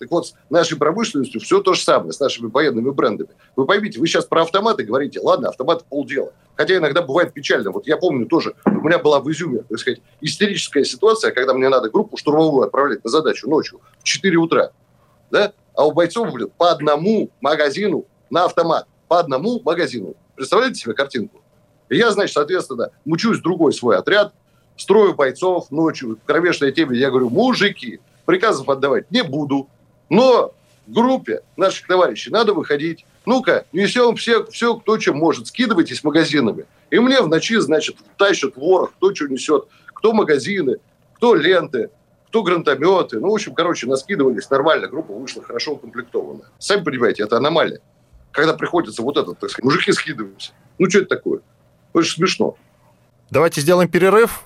Так 0.00 0.10
вот, 0.10 0.28
с 0.28 0.34
нашей 0.48 0.78
промышленностью 0.78 1.42
все 1.42 1.60
то 1.60 1.74
же 1.74 1.82
самое, 1.82 2.12
с 2.12 2.20
нашими 2.20 2.46
военными 2.50 2.88
брендами. 2.90 3.28
Вы 3.54 3.66
поймите, 3.66 4.00
вы 4.00 4.06
сейчас 4.06 4.24
про 4.24 4.42
автоматы 4.42 4.82
говорите, 4.82 5.20
ладно, 5.20 5.50
автоматы 5.50 5.84
полдела. 5.86 6.32
Хотя 6.56 6.78
иногда 6.78 7.02
бывает 7.02 7.34
печально. 7.34 7.70
Вот 7.70 7.86
я 7.86 7.98
помню 7.98 8.24
тоже, 8.24 8.54
у 8.64 8.80
меня 8.80 8.98
была 8.98 9.20
в 9.20 9.30
Изюме, 9.30 9.62
так 9.68 9.78
сказать, 9.78 10.00
истерическая 10.22 10.84
ситуация, 10.84 11.32
когда 11.32 11.52
мне 11.52 11.68
надо 11.68 11.90
группу 11.90 12.16
штурмовую 12.16 12.64
отправлять 12.64 13.04
на 13.04 13.10
задачу 13.10 13.48
ночью 13.48 13.82
в 13.98 14.04
4 14.04 14.36
утра. 14.38 14.72
Да? 15.30 15.52
А 15.74 15.86
у 15.86 15.92
бойцов, 15.92 16.32
блин, 16.32 16.50
по 16.56 16.70
одному 16.70 17.28
магазину 17.42 18.06
на 18.30 18.46
автомат. 18.46 18.86
По 19.06 19.18
одному 19.18 19.60
магазину. 19.62 20.14
Представляете 20.34 20.80
себе 20.80 20.94
картинку? 20.94 21.42
И 21.90 21.96
я, 21.98 22.10
значит, 22.10 22.32
соответственно, 22.32 22.90
мучусь 23.04 23.40
другой 23.40 23.74
свой 23.74 23.98
отряд, 23.98 24.32
строю 24.78 25.14
бойцов 25.14 25.70
ночью, 25.70 26.16
в 26.16 26.26
кровешной 26.26 26.72
теме. 26.72 26.96
Я 26.96 27.10
говорю, 27.10 27.28
мужики, 27.28 28.00
приказов 28.24 28.66
отдавать 28.70 29.10
не 29.10 29.22
буду. 29.22 29.68
Но 30.10 30.52
группе 30.86 31.40
наших 31.56 31.86
товарищей 31.86 32.30
надо 32.30 32.52
выходить. 32.52 33.06
Ну-ка, 33.24 33.64
несем 33.72 34.16
все, 34.16 34.44
все, 34.46 34.76
кто 34.76 34.98
чем 34.98 35.16
может. 35.16 35.46
Скидывайтесь 35.46 36.04
магазинами. 36.04 36.66
И 36.90 36.98
мне 36.98 37.22
в 37.22 37.28
ночи, 37.28 37.58
значит, 37.58 37.96
тащат 38.18 38.56
ворох, 38.56 38.92
кто 38.96 39.14
что 39.14 39.28
несет. 39.28 39.68
Кто 39.94 40.12
магазины, 40.12 40.76
кто 41.14 41.34
ленты, 41.34 41.90
кто 42.28 42.42
гранатометы. 42.42 43.20
Ну, 43.20 43.30
в 43.30 43.34
общем, 43.34 43.54
короче, 43.54 43.86
наскидывались 43.86 44.50
нормально. 44.50 44.88
Группа 44.88 45.12
вышла 45.12 45.42
хорошо 45.42 45.72
укомплектованная. 45.72 46.46
Сами 46.58 46.82
понимаете, 46.82 47.22
это 47.22 47.36
аномалия. 47.36 47.80
Когда 48.32 48.54
приходится 48.54 49.02
вот 49.02 49.16
это, 49.16 49.32
так 49.34 49.50
сказать, 49.50 49.64
мужики 49.64 49.92
скидываемся. 49.92 50.52
Ну, 50.78 50.88
что 50.88 51.00
это 51.00 51.08
такое? 51.08 51.40
Это 51.92 52.02
же 52.02 52.12
смешно. 52.12 52.56
Давайте 53.30 53.60
сделаем 53.60 53.88
перерыв. 53.88 54.42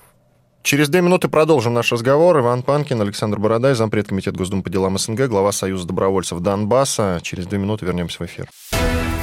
Через 0.65 0.89
две 0.89 1.01
минуты 1.01 1.27
продолжим 1.27 1.75
наш 1.75 1.91
разговор. 1.91 2.39
Иван 2.39 2.63
Панкин, 2.63 2.99
Александр 2.99 3.37
Бородай, 3.37 3.75
зампред 3.75 4.07
комитета 4.07 4.35
Госдумы 4.35 4.63
по 4.63 4.69
делам 4.71 4.97
СНГ, 4.97 5.27
глава 5.27 5.51
Союза 5.51 5.85
добровольцев 5.85 6.39
Донбасса. 6.39 7.19
Через 7.21 7.45
две 7.45 7.59
минуты 7.59 7.85
вернемся 7.85 8.23
в 8.23 8.25
эфир. 8.25 8.49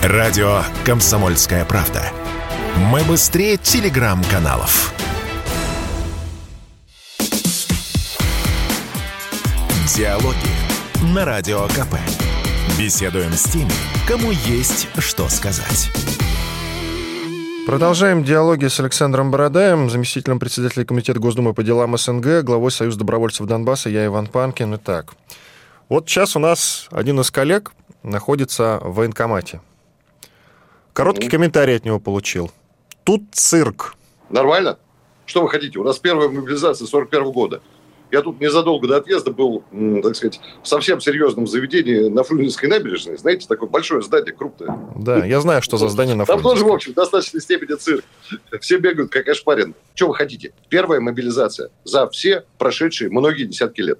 Радио 0.04 0.62
«Комсомольская 0.84 1.64
правда». 1.64 2.04
Мы 2.92 3.02
быстрее 3.02 3.56
телеграм-каналов. 3.56 4.94
Диалоги 9.96 10.36
на 11.12 11.24
Радио 11.24 11.66
КП. 11.66 11.96
Беседуем 12.78 13.32
с 13.32 13.42
теми, 13.50 13.72
кому 14.06 14.30
есть 14.30 14.86
что 14.96 15.28
сказать. 15.28 15.90
Продолжаем 17.64 18.24
диалоги 18.24 18.66
с 18.66 18.80
Александром 18.80 19.30
Бородаем, 19.30 19.88
заместителем 19.88 20.40
председателя 20.40 20.84
Комитета 20.84 21.20
Госдумы 21.20 21.54
по 21.54 21.62
делам 21.62 21.96
СНГ, 21.96 22.42
главой 22.42 22.72
Союза 22.72 22.98
добровольцев 22.98 23.46
Донбасса, 23.46 23.88
я 23.88 24.04
Иван 24.06 24.26
Панкин. 24.26 24.74
Итак, 24.74 25.14
вот 25.88 26.08
сейчас 26.08 26.34
у 26.34 26.40
нас 26.40 26.88
один 26.90 27.20
из 27.20 27.30
коллег 27.30 27.72
находится 28.02 28.80
в 28.82 28.96
военкомате. 28.96 29.60
Короткий 30.92 31.28
комментарий 31.28 31.76
от 31.76 31.84
него 31.84 32.00
получил. 32.00 32.50
Тут 33.04 33.22
цирк. 33.30 33.94
Нормально? 34.28 34.76
Что 35.24 35.42
вы 35.42 35.48
хотите? 35.48 35.78
У 35.78 35.84
нас 35.84 36.00
первая 36.00 36.28
мобилизация 36.28 36.86
41 36.86 37.30
года. 37.30 37.62
Я 38.12 38.20
тут 38.20 38.40
незадолго 38.40 38.86
до 38.86 38.98
отъезда 38.98 39.32
был, 39.32 39.64
так 40.02 40.14
сказать, 40.14 40.38
в 40.62 40.68
совсем 40.68 41.00
серьезном 41.00 41.46
заведении 41.46 42.08
на 42.08 42.22
Фрунзенской 42.22 42.68
набережной. 42.68 43.16
Знаете, 43.16 43.48
такое 43.48 43.70
большое 43.70 44.02
здание, 44.02 44.34
крупное. 44.34 44.78
Да, 44.96 45.24
я 45.24 45.40
знаю, 45.40 45.62
что 45.62 45.78
за 45.78 45.88
здание 45.88 46.14
на 46.14 46.26
Фрунзенской. 46.26 46.50
Там 46.50 46.58
тоже, 46.58 46.70
в 46.70 46.74
общем, 46.74 46.92
в 46.92 46.94
достаточной 46.94 47.40
степени 47.40 47.74
цирк. 47.74 48.04
Все 48.60 48.76
бегают, 48.76 49.10
как 49.10 49.26
ошпарен. 49.28 49.74
Что 49.94 50.08
вы 50.08 50.14
хотите? 50.14 50.52
Первая 50.68 51.00
мобилизация 51.00 51.70
за 51.84 52.06
все 52.10 52.44
прошедшие 52.58 53.08
многие 53.10 53.44
десятки 53.44 53.80
лет. 53.80 53.98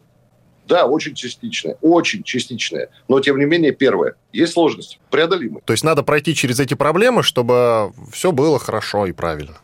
Да, 0.68 0.87
очень 0.87 1.14
частичная, 1.14 1.79
очень 1.81 2.22
частичная, 2.22 2.90
но 3.09 3.18
тем 3.20 3.38
не 3.38 3.46
менее 3.46 3.72
первая. 3.72 4.14
Есть 4.33 4.53
сложность, 4.53 5.01
преодолимая. 5.11 5.62
То 5.64 5.72
есть 5.72 5.85
надо 5.85 6.03
пройти 6.03 6.35
через 6.35 6.61
эти 6.61 6.75
проблемы, 6.75 7.22
чтобы 7.22 7.92
все 8.12 8.31
было 8.31 8.59
хорошо 8.59 9.07
и 9.07 9.12
правильно. 9.12 9.57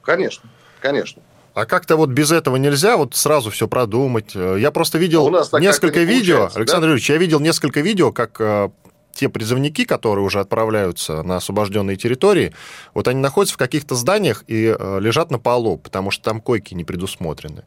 Конечно, 0.00 0.48
конечно. 0.80 1.22
А 1.54 1.66
как-то 1.66 1.96
вот 1.96 2.10
без 2.10 2.30
этого 2.30 2.56
нельзя 2.56 2.96
вот 2.96 3.14
сразу 3.16 3.50
все 3.50 3.66
продумать. 3.66 4.34
Я 4.34 4.70
просто 4.70 4.98
видел 4.98 5.26
а 5.26 5.30
нас 5.30 5.52
несколько 5.52 6.00
видео, 6.00 6.48
Александр 6.54 6.86
да? 6.86 6.92
Юрьевич, 6.92 7.10
я 7.10 7.16
видел 7.16 7.40
несколько 7.40 7.80
видео, 7.80 8.12
как 8.12 8.40
э, 8.40 8.70
те 9.12 9.28
призывники, 9.28 9.84
которые 9.84 10.24
уже 10.24 10.40
отправляются 10.40 11.22
на 11.22 11.36
освобожденные 11.36 11.96
территории, 11.96 12.54
вот 12.94 13.08
они 13.08 13.20
находятся 13.20 13.54
в 13.54 13.58
каких-то 13.58 13.94
зданиях 13.94 14.44
и 14.46 14.74
э, 14.78 14.98
лежат 15.00 15.30
на 15.30 15.38
полу, 15.38 15.76
потому 15.76 16.10
что 16.10 16.24
там 16.24 16.40
койки 16.40 16.74
не 16.74 16.84
предусмотрены. 16.84 17.64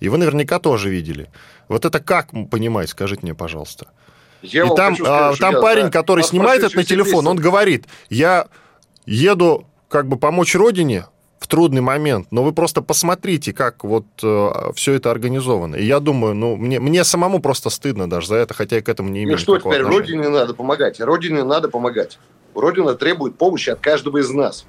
И 0.00 0.08
вы 0.08 0.18
наверняка 0.18 0.58
тоже 0.58 0.90
видели. 0.90 1.30
Вот 1.68 1.84
это 1.84 2.00
как 2.00 2.30
понимать, 2.50 2.90
скажите 2.90 3.22
мне, 3.22 3.34
пожалуйста. 3.34 3.88
Я 4.42 4.66
и 4.66 4.76
там, 4.76 4.94
сказать, 4.94 5.12
а, 5.12 5.36
там 5.36 5.54
я, 5.54 5.60
парень, 5.60 5.84
да, 5.84 5.90
который 5.90 6.22
снимает 6.22 6.62
это 6.62 6.76
на 6.76 6.84
телефон, 6.84 7.26
он 7.26 7.36
говорит, 7.36 7.86
я 8.10 8.48
еду 9.06 9.66
как 9.88 10.06
бы 10.08 10.18
помочь 10.18 10.54
родине, 10.54 11.06
в 11.38 11.48
трудный 11.48 11.82
момент, 11.82 12.28
но 12.30 12.42
вы 12.42 12.52
просто 12.52 12.82
посмотрите, 12.82 13.52
как 13.52 13.84
вот 13.84 14.06
э, 14.22 14.50
все 14.74 14.94
это 14.94 15.10
организовано. 15.10 15.76
И 15.76 15.84
я 15.84 16.00
думаю, 16.00 16.34
ну, 16.34 16.56
мне, 16.56 16.80
мне 16.80 17.04
самому 17.04 17.40
просто 17.40 17.70
стыдно 17.70 18.08
даже 18.08 18.28
за 18.28 18.36
это, 18.36 18.54
хотя 18.54 18.76
я 18.76 18.82
к 18.82 18.88
этому 18.88 19.10
не 19.10 19.24
имею 19.24 19.32
ну, 19.32 19.38
что 19.38 19.58
теперь, 19.58 19.82
отношения. 19.82 19.98
Родине 19.98 20.28
надо 20.28 20.54
помогать, 20.54 21.00
Родине 21.00 21.44
надо 21.44 21.68
помогать. 21.68 22.18
Родина 22.54 22.94
требует 22.94 23.36
помощи 23.36 23.70
от 23.70 23.80
каждого 23.80 24.18
из 24.18 24.30
нас. 24.30 24.64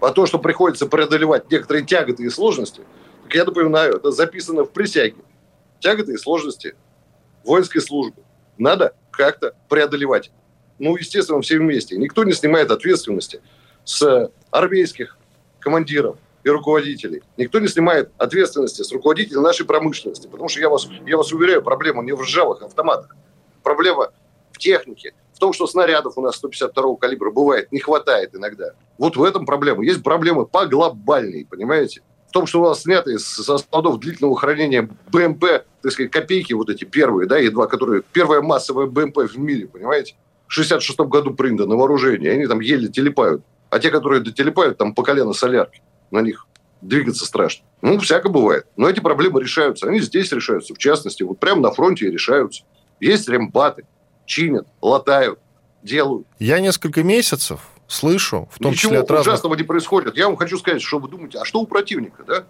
А 0.00 0.10
то, 0.10 0.26
что 0.26 0.38
приходится 0.38 0.86
преодолевать 0.86 1.50
некоторые 1.50 1.84
тяготы 1.84 2.22
и 2.22 2.30
сложности, 2.30 2.82
так 3.24 3.34
я 3.34 3.44
напоминаю, 3.44 3.96
это 3.96 4.12
записано 4.12 4.64
в 4.64 4.70
присяге. 4.70 5.16
Тяготы 5.80 6.12
и 6.12 6.16
сложности 6.16 6.74
воинской 7.44 7.80
службы. 7.80 8.22
Надо 8.58 8.94
как-то 9.10 9.54
преодолевать. 9.68 10.30
Ну, 10.78 10.96
естественно, 10.96 11.40
все 11.40 11.58
вместе. 11.58 11.96
Никто 11.96 12.24
не 12.24 12.32
снимает 12.32 12.70
ответственности 12.70 13.40
с 13.84 14.30
армейских 14.50 15.16
командиров 15.60 16.16
и 16.44 16.48
руководителей. 16.48 17.22
Никто 17.36 17.58
не 17.58 17.68
снимает 17.68 18.10
ответственности 18.18 18.82
с 18.82 18.92
руководителей 18.92 19.40
нашей 19.40 19.66
промышленности. 19.66 20.28
Потому 20.28 20.48
что 20.48 20.60
я 20.60 20.68
вас, 20.68 20.88
я 21.04 21.16
вас 21.16 21.32
уверяю, 21.32 21.62
проблема 21.62 22.04
не 22.04 22.12
в 22.12 22.20
ржавых 22.20 22.62
автоматах. 22.62 23.16
Проблема 23.62 24.12
в 24.52 24.58
технике, 24.58 25.12
в 25.34 25.38
том, 25.38 25.52
что 25.52 25.66
снарядов 25.66 26.16
у 26.16 26.22
нас 26.22 26.36
152 26.36 26.96
калибра 26.96 27.30
бывает, 27.30 27.70
не 27.72 27.80
хватает 27.80 28.34
иногда. 28.34 28.70
Вот 28.96 29.16
в 29.16 29.22
этом 29.22 29.44
проблема. 29.44 29.84
Есть 29.84 30.02
проблемы 30.02 30.46
поглобальные, 30.46 31.44
понимаете? 31.44 32.02
В 32.28 32.32
том, 32.32 32.46
что 32.46 32.62
у 32.62 32.64
нас 32.64 32.82
сняты 32.82 33.18
со 33.18 33.58
складов 33.58 34.00
длительного 34.00 34.36
хранения 34.36 34.88
БМП, 35.10 35.64
так 35.82 35.92
сказать, 35.92 36.10
копейки 36.10 36.52
вот 36.52 36.70
эти 36.70 36.84
первые, 36.84 37.28
да, 37.28 37.38
едва, 37.38 37.66
которые... 37.66 38.02
Первая 38.12 38.40
массовая 38.40 38.86
БМП 38.86 39.18
в 39.18 39.38
мире, 39.38 39.66
понимаете? 39.66 40.14
В 40.46 40.52
66 40.52 40.98
году 41.00 41.34
принято 41.34 41.66
на 41.66 41.76
вооружение. 41.76 42.32
Они 42.32 42.46
там 42.46 42.60
еле 42.60 42.88
телепают. 42.88 43.42
А 43.70 43.78
те, 43.78 43.90
которые 43.90 44.22
дотелепают, 44.22 44.78
там 44.78 44.94
по 44.94 45.02
колено 45.02 45.32
солярки. 45.32 45.82
На 46.10 46.20
них 46.20 46.46
двигаться 46.80 47.24
страшно. 47.26 47.66
Ну, 47.82 47.98
всяко 47.98 48.28
бывает. 48.28 48.66
Но 48.76 48.88
эти 48.88 49.00
проблемы 49.00 49.40
решаются. 49.40 49.88
Они 49.88 50.00
здесь 50.00 50.32
решаются, 50.32 50.74
в 50.74 50.78
частности. 50.78 51.22
Вот 51.22 51.38
прямо 51.38 51.60
на 51.60 51.70
фронте 51.70 52.06
и 52.06 52.10
решаются. 52.10 52.64
Есть 53.00 53.28
рембаты, 53.28 53.86
чинят, 54.24 54.66
латают, 54.80 55.38
делают. 55.82 56.26
Я 56.38 56.60
несколько 56.60 57.02
месяцев 57.02 57.60
слышу, 57.86 58.48
в 58.50 58.58
том 58.58 58.72
Ничего 58.72 58.90
числе 58.90 59.00
от 59.00 59.10
разных... 59.10 59.34
ужасного 59.34 59.54
не 59.54 59.62
происходит. 59.62 60.16
Я 60.16 60.26
вам 60.26 60.36
хочу 60.36 60.58
сказать, 60.58 60.82
что 60.82 60.98
вы 60.98 61.08
думаете, 61.08 61.38
а 61.38 61.44
что 61.44 61.60
у 61.60 61.66
противника, 61.66 62.24
да? 62.24 62.44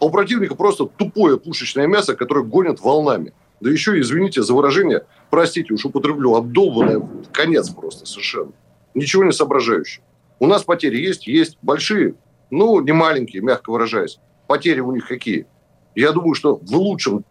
А 0.00 0.04
у 0.06 0.10
противника 0.10 0.54
просто 0.54 0.86
тупое 0.86 1.38
пушечное 1.38 1.86
мясо, 1.86 2.16
которое 2.16 2.44
гонят 2.44 2.80
волнами. 2.80 3.32
Да 3.60 3.70
еще, 3.70 4.00
извините 4.00 4.42
за 4.42 4.54
выражение, 4.54 5.04
простите, 5.28 5.74
уж 5.74 5.84
употреблю, 5.84 6.34
обдолбанное 6.34 7.06
конец 7.30 7.68
просто 7.68 8.06
совершенно. 8.06 8.52
Ничего 8.94 9.24
не 9.24 9.32
соображающее. 9.32 10.02
У 10.40 10.46
нас 10.46 10.64
потери 10.64 10.96
есть, 10.96 11.26
есть 11.28 11.58
большие, 11.62 12.14
ну, 12.50 12.80
не 12.80 12.92
маленькие, 12.92 13.42
мягко 13.42 13.70
выражаясь. 13.70 14.18
Потери 14.48 14.80
у 14.80 14.90
них 14.90 15.06
какие? 15.06 15.46
Я 15.94 16.10
думаю, 16.10 16.34
что 16.34 16.56
в 16.56 16.74
лучшем 16.74 17.24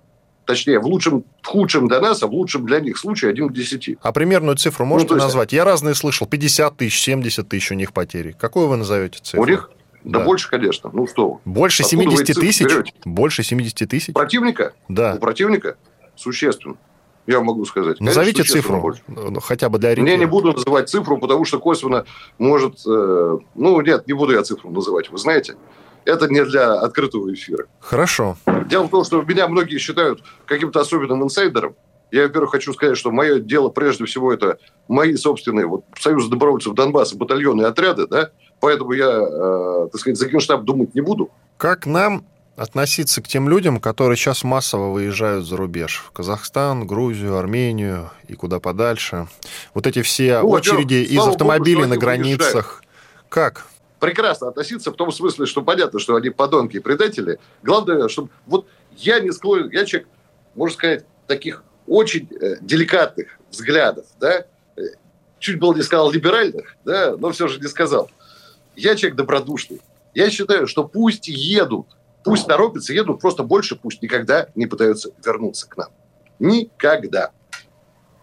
точнее, 0.45 0.79
в 0.79 0.87
лучшем, 0.87 1.25
в 1.43 1.47
худшем 1.47 1.87
для 1.87 1.99
нас, 1.99 2.23
а 2.23 2.27
в 2.27 2.31
лучшем 2.31 2.65
для 2.65 2.79
них 2.79 2.97
случае 2.97 3.29
1 3.29 3.49
к 3.49 3.53
10. 3.53 3.97
А 4.01 4.11
примерную 4.11 4.57
цифру 4.57 4.83
можете 4.83 5.11
ну, 5.11 5.17
есть... 5.17 5.25
назвать? 5.27 5.53
Я 5.53 5.63
разные 5.63 5.93
слышал. 5.93 6.25
50 6.25 6.75
тысяч, 6.75 6.99
70 7.01 7.47
тысяч 7.47 7.71
у 7.71 7.75
них 7.75 7.93
потери. 7.93 8.35
Какую 8.37 8.67
вы 8.67 8.75
назовете 8.75 9.19
цифру? 9.21 9.43
У 9.43 9.45
них? 9.45 9.69
Да, 10.03 10.19
да 10.19 10.25
больше, 10.25 10.49
конечно. 10.49 10.89
Ну 10.91 11.05
что 11.05 11.39
Больше 11.45 11.83
Откуда 11.83 12.03
70 12.03 12.35
тысяч? 12.35 12.65
Берете? 12.65 12.93
Больше 13.05 13.43
70 13.43 13.89
тысяч? 13.89 14.13
Противника? 14.13 14.73
Да. 14.87 15.13
У 15.13 15.19
противника? 15.19 15.77
Существенно. 16.15 16.77
Я 17.29 17.41
могу 17.41 17.63
сказать. 17.65 17.99
Назовите 17.99 18.43
цифру, 18.43 18.81
больше. 18.81 19.03
Ну, 19.07 19.39
хотя 19.39 19.69
бы 19.69 19.77
для 19.77 19.89
ориентира. 19.89 20.13
Я 20.13 20.17
не 20.17 20.25
буду 20.25 20.51
называть 20.51 20.89
цифру, 20.89 21.19
потому 21.19 21.45
что 21.45 21.59
косвенно 21.59 22.05
может... 22.39 22.79
Э, 22.87 23.37
ну, 23.53 23.81
нет, 23.81 24.07
не 24.07 24.13
буду 24.13 24.33
я 24.33 24.41
цифру 24.41 24.71
называть, 24.71 25.11
вы 25.11 25.19
знаете 25.19 25.55
это 26.05 26.27
не 26.27 26.43
для 26.43 26.73
открытого 26.73 27.31
эфира. 27.31 27.65
Хорошо. 27.79 28.35
Дело 28.65 28.85
в 28.85 28.89
том, 28.89 29.03
что 29.03 29.21
меня 29.21 29.47
многие 29.47 29.77
считают 29.77 30.23
каким-то 30.47 30.79
особенным 30.79 31.23
инсайдером. 31.23 31.75
Я, 32.11 32.23
во-первых, 32.23 32.49
хочу 32.49 32.73
сказать, 32.73 32.97
что 32.97 33.11
мое 33.11 33.39
дело 33.39 33.69
прежде 33.69 34.05
всего 34.05 34.33
это 34.33 34.57
мои 34.87 35.15
собственные 35.15 35.67
вот, 35.67 35.83
Союз 35.99 36.27
добровольцев 36.27 36.73
Донбасса, 36.73 37.15
батальоны 37.15 37.61
и 37.61 37.65
отряды, 37.65 38.07
да, 38.07 38.31
поэтому 38.59 38.93
я, 38.93 39.05
э, 39.05 39.89
так 39.91 40.01
сказать, 40.01 40.17
за 40.17 40.27
генштаб 40.27 40.63
думать 40.63 40.95
не 40.95 41.01
буду. 41.01 41.29
Как 41.57 41.85
нам 41.85 42.25
относиться 42.59 43.21
к 43.21 43.27
тем 43.27 43.49
людям, 43.49 43.79
которые 43.79 44.17
сейчас 44.17 44.43
массово 44.43 44.91
выезжают 44.91 45.45
за 45.45 45.57
рубеж? 45.57 46.03
В 46.07 46.11
Казахстан, 46.11 46.85
Грузию, 46.85 47.37
Армению 47.37 48.11
и 48.27 48.35
куда 48.35 48.59
подальше. 48.59 49.27
Вот 49.73 49.87
эти 49.87 50.01
все 50.01 50.41
ну, 50.41 50.49
очереди 50.49 50.95
из 50.95 51.25
автомобилей 51.25 51.83
Богу, 51.83 51.89
на 51.89 51.97
границах. 51.97 52.81
Выезжают. 52.81 53.29
Как? 53.29 53.65
прекрасно 53.99 54.47
относиться 54.47 54.91
в 54.91 54.95
том 54.95 55.11
смысле, 55.11 55.45
что 55.45 55.61
понятно, 55.61 55.99
что 55.99 56.15
они 56.15 56.29
подонки 56.29 56.77
и 56.77 56.79
предатели. 56.79 57.37
Главное, 57.61 58.07
чтобы... 58.07 58.29
Вот 58.47 58.65
я 58.97 59.19
не 59.19 59.31
склонен... 59.31 59.69
Я 59.69 59.85
человек, 59.85 60.07
можно 60.55 60.73
сказать, 60.73 61.05
таких 61.27 61.63
очень 61.85 62.27
э, 62.31 62.55
деликатных 62.61 63.39
взглядов, 63.51 64.05
да, 64.19 64.45
э, 64.77 64.81
чуть 65.39 65.59
было 65.59 65.73
не 65.73 65.81
сказал 65.81 66.11
либеральных, 66.11 66.75
да, 66.85 67.15
но 67.17 67.31
все 67.31 67.47
же 67.47 67.59
не 67.59 67.67
сказал. 67.67 68.09
Я 68.75 68.95
человек 68.95 69.17
добродушный. 69.17 69.81
Я 70.13 70.29
считаю, 70.29 70.67
что 70.67 70.83
пусть 70.83 71.27
едут, 71.27 71.87
пусть 72.23 72.47
торопятся, 72.47 72.93
едут, 72.93 73.19
просто 73.19 73.43
больше 73.43 73.75
пусть 73.75 74.01
никогда 74.01 74.49
не 74.55 74.65
пытаются 74.65 75.11
вернуться 75.23 75.67
к 75.69 75.77
нам. 75.77 75.89
Никогда. 76.39 77.31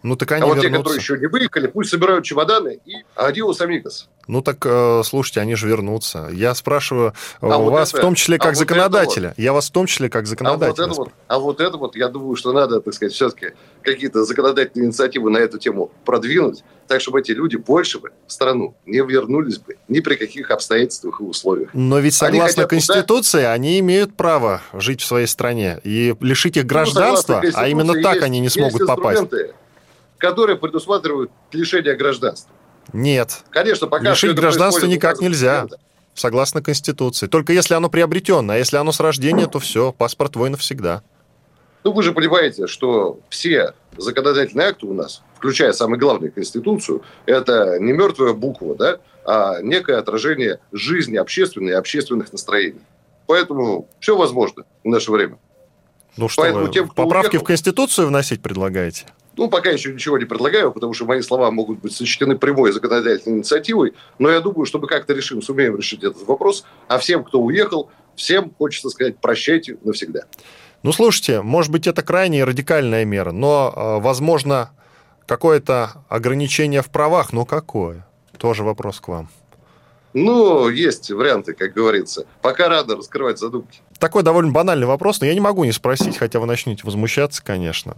Ну, 0.06 0.14
так 0.14 0.30
они 0.30 0.42
а 0.42 0.46
вот 0.46 0.62
вернутся. 0.62 0.70
те, 0.70 0.78
которые 0.78 0.98
еще 0.98 1.18
не 1.18 1.26
выехали, 1.26 1.66
пусть 1.66 1.90
собирают 1.90 2.24
чемоданы 2.24 2.78
и 2.84 2.94
адиос 3.16 3.60
амигос. 3.60 4.08
Ну 4.28 4.40
так, 4.40 4.64
э, 4.64 5.02
слушайте, 5.04 5.40
они 5.40 5.56
же 5.56 5.66
вернутся. 5.66 6.28
Я 6.32 6.54
спрашиваю 6.54 7.12
а 7.40 7.46
вас 7.46 7.58
вот 7.58 7.88
это, 7.88 7.98
в 7.98 8.00
том 8.00 8.14
числе 8.14 8.38
как 8.38 8.52
а 8.52 8.54
законодателя. 8.54 9.28
Вот, 9.30 9.38
я 9.38 9.52
вас 9.52 9.68
в 9.68 9.72
том 9.72 9.86
числе 9.86 10.08
как 10.08 10.28
законодателя. 10.28 10.84
А 10.84 10.86
вот, 10.86 10.92
это 10.92 11.00
вот, 11.00 11.10
а 11.26 11.38
вот 11.40 11.60
это 11.60 11.76
вот, 11.76 11.96
я 11.96 12.06
думаю, 12.06 12.36
что 12.36 12.52
надо, 12.52 12.80
так 12.80 12.94
сказать, 12.94 13.14
все-таки 13.14 13.54
какие-то 13.82 14.24
законодательные 14.24 14.86
инициативы 14.86 15.28
на 15.30 15.38
эту 15.38 15.58
тему 15.58 15.90
продвинуть, 16.04 16.62
так, 16.86 17.00
чтобы 17.00 17.18
эти 17.18 17.32
люди 17.32 17.56
больше 17.56 17.98
бы 17.98 18.12
в 18.28 18.32
страну 18.32 18.76
не 18.86 18.98
вернулись 18.98 19.58
бы 19.58 19.76
ни 19.88 19.98
при 19.98 20.14
каких 20.14 20.52
обстоятельствах 20.52 21.20
и 21.20 21.24
условиях. 21.24 21.70
Но 21.72 21.98
ведь 21.98 22.14
согласно 22.14 22.62
они 22.62 22.68
Конституции, 22.68 23.38
куда... 23.38 23.52
они 23.52 23.80
имеют 23.80 24.14
право 24.14 24.62
жить 24.72 25.00
в 25.00 25.04
своей 25.04 25.26
стране. 25.26 25.80
И 25.82 26.14
лишить 26.20 26.56
их 26.56 26.62
ну, 26.62 26.68
гражданства, 26.68 27.40
ну, 27.42 27.50
а 27.54 27.66
именно 27.66 28.00
так 28.00 28.14
есть, 28.14 28.24
они 28.24 28.38
не 28.38 28.48
смогут 28.48 28.86
попасть 28.86 29.24
которые 30.18 30.56
предусматривают 30.56 31.30
лишение 31.52 31.94
гражданства. 31.94 32.52
Нет. 32.92 33.42
Конечно, 33.50 33.86
пока 33.86 34.10
Лишить 34.10 34.34
гражданства 34.34 34.86
никак 34.86 35.20
нельзя. 35.20 35.66
Согласно 36.14 36.62
Конституции. 36.62 37.26
Только 37.26 37.52
если 37.52 37.74
оно 37.74 37.90
приобретенное, 37.90 38.56
а 38.56 38.58
если 38.58 38.78
оно 38.78 38.90
с 38.90 39.00
рождения, 39.00 39.46
то 39.46 39.58
все, 39.58 39.92
паспорт 39.92 40.32
твой 40.32 40.48
навсегда. 40.48 41.02
Ну, 41.84 41.92
вы 41.92 42.02
же 42.02 42.12
понимаете, 42.12 42.66
что 42.66 43.20
все 43.28 43.74
законодательные 43.98 44.68
акты 44.68 44.86
у 44.86 44.94
нас, 44.94 45.22
включая 45.36 45.72
самое 45.72 46.00
главное 46.00 46.30
Конституцию, 46.30 47.02
это 47.26 47.78
не 47.78 47.92
мертвая 47.92 48.32
буква, 48.32 48.74
да, 48.74 48.98
а 49.26 49.60
некое 49.60 49.98
отражение 49.98 50.58
жизни 50.72 51.16
общественной 51.16 51.72
и 51.72 51.74
общественных 51.74 52.32
настроений. 52.32 52.80
Поэтому 53.26 53.88
все 54.00 54.16
возможно 54.16 54.64
в 54.82 54.88
наше 54.88 55.12
время. 55.12 55.38
Ну 56.16 56.28
что, 56.28 56.42
Поэтому 56.42 56.68
тем, 56.68 56.88
кто 56.88 57.04
поправки 57.04 57.36
уехал, 57.36 57.44
в 57.44 57.46
Конституцию 57.46 58.06
вносить 58.08 58.42
предлагаете? 58.42 59.04
Ну, 59.36 59.48
пока 59.48 59.70
еще 59.70 59.92
ничего 59.92 60.16
не 60.18 60.24
предлагаю, 60.24 60.72
потому 60.72 60.94
что 60.94 61.04
мои 61.04 61.20
слова 61.20 61.50
могут 61.50 61.80
быть 61.80 61.92
сочтены 61.92 62.38
прямой 62.38 62.72
законодательной 62.72 63.38
инициативой, 63.38 63.92
но 64.18 64.30
я 64.30 64.40
думаю, 64.40 64.64
что 64.64 64.78
мы 64.78 64.86
как-то 64.86 65.12
решим, 65.12 65.42
сумеем 65.42 65.76
решить 65.76 66.02
этот 66.02 66.26
вопрос. 66.26 66.64
А 66.88 66.98
всем, 66.98 67.22
кто 67.22 67.40
уехал, 67.40 67.90
всем 68.14 68.50
хочется 68.56 68.88
сказать 68.88 69.18
прощайте 69.18 69.76
навсегда. 69.84 70.20
Ну, 70.82 70.92
слушайте, 70.92 71.42
может 71.42 71.70
быть, 71.70 71.86
это 71.86 72.02
крайне 72.02 72.44
радикальная 72.44 73.04
мера, 73.04 73.32
но, 73.32 73.72
а, 73.74 73.98
возможно, 73.98 74.70
какое-то 75.26 76.04
ограничение 76.08 76.80
в 76.80 76.90
правах, 76.90 77.32
но 77.32 77.44
какое? 77.44 78.06
Тоже 78.38 78.62
вопрос 78.62 79.00
к 79.00 79.08
вам. 79.08 79.28
Ну, 80.14 80.70
есть 80.70 81.10
варианты, 81.10 81.52
как 81.52 81.74
говорится. 81.74 82.26
Пока 82.40 82.68
рано 82.68 82.96
раскрывать 82.96 83.38
задумки. 83.38 83.80
Такой 83.98 84.22
довольно 84.22 84.52
банальный 84.52 84.86
вопрос, 84.86 85.20
но 85.20 85.26
я 85.26 85.34
не 85.34 85.40
могу 85.40 85.64
не 85.64 85.72
спросить, 85.72 86.16
хотя 86.18 86.38
вы 86.38 86.46
начнете 86.46 86.82
возмущаться, 86.84 87.42
конечно. 87.42 87.96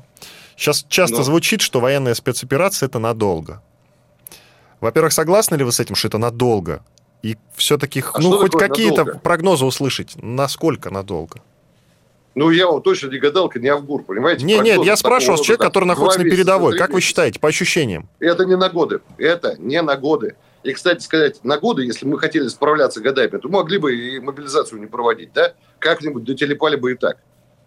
Сейчас 0.57 0.85
часто 0.89 1.19
но... 1.19 1.23
звучит, 1.23 1.61
что 1.61 1.81
военная 1.81 2.15
спецоперация 2.15 2.89
это 2.89 2.99
надолго. 2.99 3.63
Во-первых, 4.81 5.13
согласны 5.13 5.57
ли 5.57 5.65
вы 5.65 5.73
с 5.73 5.81
этим, 5.81 5.95
что 5.95 6.09
это 6.09 6.19
надолго? 6.19 6.83
И 7.23 7.37
все-таки, 7.57 8.03
а 8.13 8.21
ну, 8.21 8.39
хоть 8.39 8.53
какие-то 8.53 9.05
прогнозы 9.05 9.65
услышать, 9.65 10.15
насколько 10.23 10.91
надолго? 10.91 11.41
Ну, 12.35 12.51
я 12.51 12.69
вам 12.69 12.81
точно 12.83 13.09
не 13.09 13.19
гадалка, 13.19 13.59
не 13.59 13.67
Авгур, 13.67 14.05
понимаете? 14.05 14.45
Не, 14.45 14.59
нет, 14.61 14.85
я 14.85 14.97
спрашиваю 14.97 15.39
вас, 15.39 15.45
человек, 15.45 15.61
который 15.61 15.87
находится 15.87 16.21
на 16.21 16.31
передовой. 16.31 16.79
Как 16.79 16.91
вы 16.91 17.01
считаете, 17.01 17.41
по 17.41 17.49
ощущениям? 17.49 18.09
Это 18.21 18.45
не 18.45 18.57
на 18.57 18.69
годы. 18.69 19.01
Это 19.17 19.57
не 19.59 19.83
на 19.83 19.97
годы. 19.97 20.37
И, 20.63 20.73
кстати 20.73 21.03
сказать, 21.03 21.45
на 21.45 21.59
годы, 21.59 21.85
если 21.85 22.05
мы 22.07 22.19
хотели 22.19 22.49
справляться 22.49 23.01
годами, 23.01 23.39
то 23.39 23.49
могли 23.49 23.79
бы 23.79 23.95
и 23.95 24.19
мобилизацию 24.19 24.81
не 24.81 24.87
проводить, 24.87 25.33
да? 25.33 25.55
Как-нибудь 25.79 26.25
дотелепали 26.25 26.77
бы 26.77 26.93
и 26.93 26.95
так. 26.97 27.19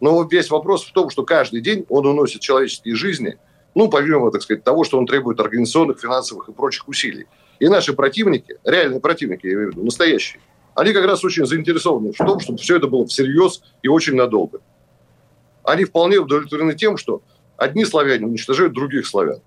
Но 0.02 0.22
весь 0.24 0.50
вопрос 0.50 0.84
в 0.84 0.92
том, 0.92 1.10
что 1.10 1.24
каждый 1.24 1.62
день 1.62 1.86
он 1.88 2.06
уносит 2.06 2.42
человеческие 2.42 2.96
жизни, 2.96 3.38
ну, 3.76 3.90
помимо, 3.90 4.32
так 4.32 4.42
сказать, 4.42 4.64
того, 4.64 4.84
что 4.84 4.98
он 4.98 5.06
требует 5.06 5.40
организационных, 5.40 6.00
финансовых 6.00 6.50
и 6.50 6.52
прочих 6.52 6.88
усилий. 6.88 7.28
И 7.60 7.70
наши 7.70 7.94
противники, 7.94 8.58
реальные 8.66 9.00
противники, 9.00 9.46
я 9.46 9.54
имею 9.54 9.70
в 9.70 9.72
виду, 9.72 9.86
настоящие, 9.86 10.42
они 10.76 10.94
как 10.94 11.06
раз 11.06 11.24
очень 11.24 11.46
заинтересованы 11.46 12.12
в 12.12 12.18
том, 12.18 12.40
чтобы 12.40 12.58
все 12.60 12.78
это 12.78 12.88
было 12.88 13.06
всерьез 13.06 13.62
и 13.82 13.88
очень 13.88 14.16
надолго. 14.16 14.60
Они 15.64 15.86
вполне 15.86 16.18
удовлетворены 16.18 16.74
тем, 16.76 16.98
что 16.98 17.22
одни 17.56 17.86
славяне 17.86 18.26
уничтожают 18.26 18.74
других 18.74 19.06
славян. 19.06 19.42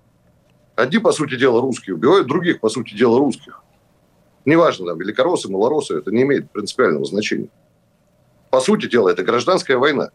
Одни, 0.75 0.99
по 0.99 1.11
сути 1.11 1.37
дела, 1.37 1.61
русские 1.61 1.95
убивают 1.95 2.27
других, 2.27 2.59
по 2.59 2.69
сути 2.69 2.93
дела, 2.95 3.17
русских. 3.17 3.61
Неважно, 4.43 4.87
там, 4.87 4.99
великоросы, 4.99 5.49
малоросы, 5.49 5.97
это 5.97 6.11
не 6.11 6.23
имеет 6.23 6.51
принципиального 6.51 7.05
значения. 7.05 7.47
По 8.49 8.59
сути 8.59 8.87
дела, 8.87 9.09
это 9.09 9.23
гражданская 9.23 9.77
война. 9.77 10.09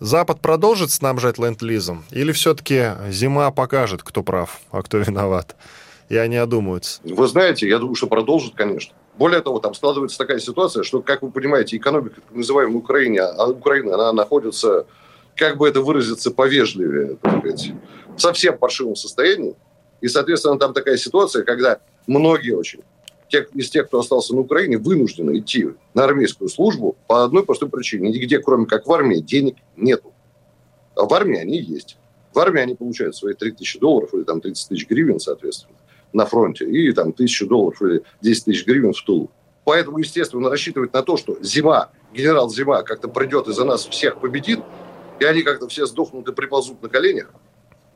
Запад 0.00 0.40
продолжит 0.40 0.90
снабжать 0.90 1.38
ленд-лизом? 1.38 2.04
Или 2.10 2.32
все-таки 2.32 2.90
зима 3.10 3.50
покажет, 3.50 4.02
кто 4.02 4.22
прав, 4.22 4.60
а 4.70 4.82
кто 4.82 4.98
виноват? 4.98 5.56
И 6.10 6.16
они 6.16 6.36
одумаются. 6.36 7.00
Вы 7.02 7.26
знаете, 7.26 7.66
я 7.66 7.78
думаю, 7.78 7.94
что 7.94 8.06
продолжит, 8.06 8.54
конечно. 8.54 8.94
Более 9.16 9.40
того, 9.40 9.58
там 9.60 9.74
складывается 9.74 10.18
такая 10.18 10.38
ситуация, 10.38 10.82
что, 10.82 11.00
как 11.00 11.22
вы 11.22 11.30
понимаете, 11.30 11.76
экономика, 11.76 12.20
так 12.20 12.36
называемая 12.36 12.76
Украине, 12.76 13.22
а 13.22 13.46
Украина, 13.48 13.94
она 13.94 14.12
находится, 14.12 14.86
как 15.36 15.56
бы 15.56 15.66
это 15.66 15.80
выразиться 15.80 16.30
повежливее, 16.30 17.16
так 17.22 17.38
сказать, 17.38 17.72
в 18.16 18.20
совсем 18.20 18.58
паршивом 18.58 18.96
состоянии. 18.96 19.54
И, 20.04 20.08
соответственно, 20.08 20.58
там 20.58 20.74
такая 20.74 20.98
ситуация, 20.98 21.44
когда 21.44 21.80
многие 22.06 22.50
очень 22.50 22.80
тех, 23.30 23.48
из 23.54 23.70
тех, 23.70 23.86
кто 23.86 24.00
остался 24.00 24.34
на 24.34 24.40
Украине, 24.40 24.76
вынуждены 24.76 25.38
идти 25.38 25.70
на 25.94 26.04
армейскую 26.04 26.50
службу 26.50 26.94
по 27.06 27.24
одной 27.24 27.42
простой 27.42 27.70
причине. 27.70 28.10
Нигде, 28.10 28.38
кроме 28.38 28.66
как 28.66 28.86
в 28.86 28.92
армии, 28.92 29.20
денег 29.20 29.56
нету. 29.78 30.12
А 30.94 31.06
в 31.06 31.14
армии 31.14 31.38
они 31.38 31.56
есть. 31.56 31.96
В 32.34 32.38
армии 32.38 32.60
они 32.60 32.74
получают 32.74 33.16
свои 33.16 33.32
3000 33.32 33.78
долларов 33.78 34.12
или 34.12 34.24
там 34.24 34.42
30 34.42 34.68
тысяч 34.68 34.86
гривен, 34.86 35.18
соответственно, 35.18 35.78
на 36.12 36.26
фронте. 36.26 36.66
И 36.70 36.92
там 36.92 37.08
1000 37.08 37.46
долларов 37.46 37.80
или 37.80 38.02
10 38.20 38.44
тысяч 38.44 38.66
гривен 38.66 38.92
в 38.92 39.02
Тулу. 39.04 39.30
Поэтому, 39.64 39.96
естественно, 39.96 40.50
рассчитывать 40.50 40.92
на 40.92 41.00
то, 41.00 41.16
что 41.16 41.38
зима, 41.40 41.92
генерал 42.12 42.50
Зима 42.50 42.82
как-то 42.82 43.08
придет 43.08 43.48
и 43.48 43.54
за 43.54 43.64
нас 43.64 43.86
всех 43.86 44.20
победит, 44.20 44.60
и 45.18 45.24
они 45.24 45.40
как-то 45.40 45.66
все 45.66 45.86
сдохнут 45.86 46.28
и 46.28 46.32
приползут 46.32 46.82
на 46.82 46.90
коленях, 46.90 47.30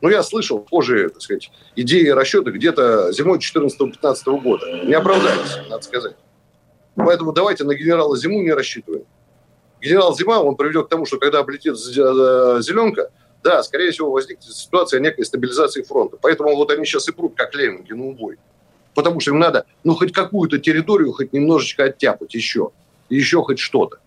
ну, 0.00 0.08
я 0.08 0.22
слышал 0.22 0.60
позже, 0.60 1.08
так 1.08 1.22
сказать, 1.22 1.50
идеи 1.76 2.06
и 2.06 2.10
расчеты 2.10 2.50
где-то 2.50 3.12
зимой 3.12 3.38
14-15 3.38 4.40
года. 4.40 4.84
Не 4.84 4.94
оправдались, 4.94 5.58
надо 5.68 5.82
сказать. 5.82 6.16
Поэтому 6.94 7.32
давайте 7.32 7.64
на 7.64 7.74
генерала 7.74 8.16
Зиму 8.16 8.42
не 8.42 8.52
рассчитываем. 8.52 9.04
Генерал 9.80 10.16
Зима, 10.16 10.40
он 10.40 10.56
приведет 10.56 10.86
к 10.86 10.88
тому, 10.88 11.06
что 11.06 11.18
когда 11.18 11.40
облетит 11.40 11.76
зеленка, 11.76 13.10
да, 13.42 13.62
скорее 13.62 13.92
всего, 13.92 14.10
возникнет 14.10 14.52
ситуация 14.52 14.98
некой 14.98 15.24
стабилизации 15.24 15.82
фронта. 15.82 16.16
Поэтому 16.20 16.54
вот 16.56 16.70
они 16.72 16.84
сейчас 16.84 17.08
и 17.08 17.12
прут, 17.12 17.34
как 17.36 17.54
лемминги, 17.54 17.92
на 17.92 18.06
убой. 18.06 18.38
Потому 18.94 19.20
что 19.20 19.30
им 19.30 19.38
надо, 19.38 19.66
ну, 19.84 19.94
хоть 19.94 20.12
какую-то 20.12 20.58
территорию, 20.58 21.12
хоть 21.12 21.32
немножечко 21.32 21.84
оттяпать 21.84 22.34
еще. 22.34 22.70
И 23.08 23.16
еще 23.16 23.42
хоть 23.42 23.60
что-то 23.60 23.98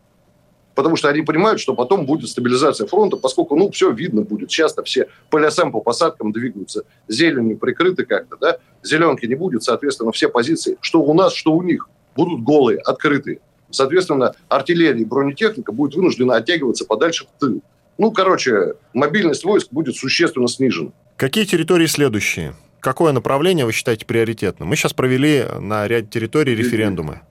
потому 0.82 0.96
что 0.96 1.10
они 1.10 1.22
понимают, 1.22 1.60
что 1.60 1.76
потом 1.76 2.08
будет 2.08 2.28
стабилизация 2.28 2.88
фронта, 2.88 3.16
поскольку, 3.16 3.56
ну, 3.56 3.70
все 3.70 3.92
видно 3.92 4.24
будет. 4.24 4.50
Часто 4.50 4.82
все 4.82 5.10
по 5.30 5.38
лесам, 5.38 5.72
по 5.72 5.80
посадкам 5.80 6.32
двигаются, 6.32 6.86
зеленью 7.08 7.60
прикрыты 7.60 8.04
как-то, 8.04 8.36
да, 8.42 8.58
зеленки 8.82 9.28
не 9.28 9.36
будет, 9.36 9.62
соответственно, 9.62 10.12
все 10.12 10.28
позиции, 10.28 10.80
что 10.82 11.04
у 11.04 11.14
нас, 11.14 11.36
что 11.36 11.54
у 11.54 11.62
них, 11.62 11.88
будут 12.16 12.42
голые, 12.42 12.80
открытые. 12.80 13.42
Соответственно, 13.70 14.34
артиллерия 14.50 15.00
и 15.00 15.06
бронетехника 15.06 15.72
будет 15.72 15.94
вынуждена 15.94 16.38
оттягиваться 16.38 16.86
подальше 16.86 17.28
в 17.28 17.40
тыл. 17.40 17.62
Ну, 18.00 18.12
короче, 18.12 18.74
мобильность 18.96 19.44
войск 19.44 19.68
будет 19.70 19.96
существенно 19.98 20.48
снижена. 20.48 20.90
Какие 21.16 21.46
территории 21.46 21.86
следующие? 21.86 22.56
Какое 22.80 23.12
направление 23.12 23.66
вы 23.68 23.72
считаете 23.72 24.08
приоритетным? 24.08 24.68
Мы 24.68 24.76
сейчас 24.76 24.94
провели 24.94 25.46
на 25.60 25.88
ряд 25.88 26.10
территорий 26.10 26.56
референдумы. 26.56 27.22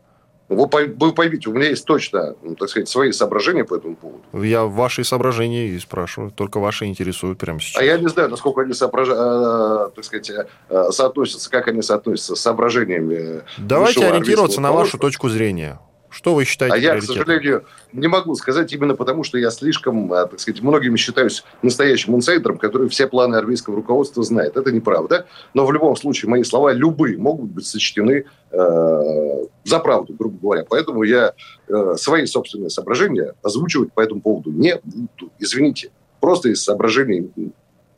Вы, 0.50 0.68
вы 0.98 1.12
поймите, 1.12 1.48
у 1.48 1.52
меня 1.52 1.68
есть 1.68 1.84
точно, 1.84 2.34
ну, 2.42 2.56
так 2.56 2.68
сказать, 2.68 2.88
свои 2.88 3.12
соображения 3.12 3.64
по 3.64 3.76
этому 3.76 3.94
поводу. 3.94 4.20
Я 4.32 4.64
ваши 4.64 5.04
соображения 5.04 5.68
и 5.68 5.78
спрашиваю. 5.78 6.32
Только 6.32 6.58
ваши 6.58 6.86
интересуют 6.86 7.38
прямо 7.38 7.60
сейчас. 7.60 7.80
А 7.80 7.84
я 7.84 7.96
не 7.98 8.08
знаю, 8.08 8.30
насколько 8.30 8.62
они 8.62 8.74
соображ... 8.74 9.08
Э, 9.12 9.90
так 9.94 10.04
сказать, 10.04 10.28
э, 10.68 10.90
соотносятся, 10.90 11.48
как 11.50 11.68
они 11.68 11.82
соотносятся 11.82 12.34
с 12.34 12.40
соображениями. 12.40 13.42
Давайте 13.58 14.04
ориентироваться 14.04 14.60
на 14.60 14.72
вашу 14.72 14.98
точку 14.98 15.28
зрения. 15.28 15.78
Что 16.11 16.35
вы 16.35 16.44
считаете 16.44 16.75
А 16.75 16.79
я, 16.79 16.99
к 16.99 17.03
сожалению, 17.03 17.64
не 17.92 18.09
могу 18.09 18.35
сказать 18.35 18.73
именно 18.73 18.94
потому, 18.94 19.23
что 19.23 19.38
я 19.38 19.51
слишком, 19.51 20.12
а, 20.12 20.27
так 20.27 20.40
сказать, 20.40 20.61
многими 20.61 20.96
считаюсь 20.96 21.44
настоящим 21.62 22.16
инсайдером, 22.16 22.59
который 22.59 22.88
все 22.88 23.07
планы 23.07 23.37
армейского 23.37 23.77
руководства 23.77 24.23
знает. 24.25 24.57
Это 24.57 24.73
неправда. 24.73 25.27
Но 25.55 25.64
в 25.64 25.73
любом 25.73 25.96
случае 25.96 26.29
мои 26.29 26.42
слова 26.42 26.73
любые 26.73 27.16
могут 27.16 27.51
быть 27.51 27.66
сочтены 27.66 28.25
э, 28.51 29.44
за 29.64 29.79
правду, 29.79 30.14
грубо 30.14 30.38
говоря. 30.40 30.64
Поэтому 30.68 31.05
я 31.05 31.33
э, 31.68 31.94
свои 31.96 32.27
собственные 32.27 32.70
соображения 32.70 33.35
озвучивать 33.42 33.92
по 33.92 34.01
этому 34.01 34.20
поводу 34.20 34.51
не 34.51 34.81
буду. 34.83 35.33
Извините. 35.38 35.90
Просто 36.20 36.51
из 36.51 36.62
соображений 36.62 37.31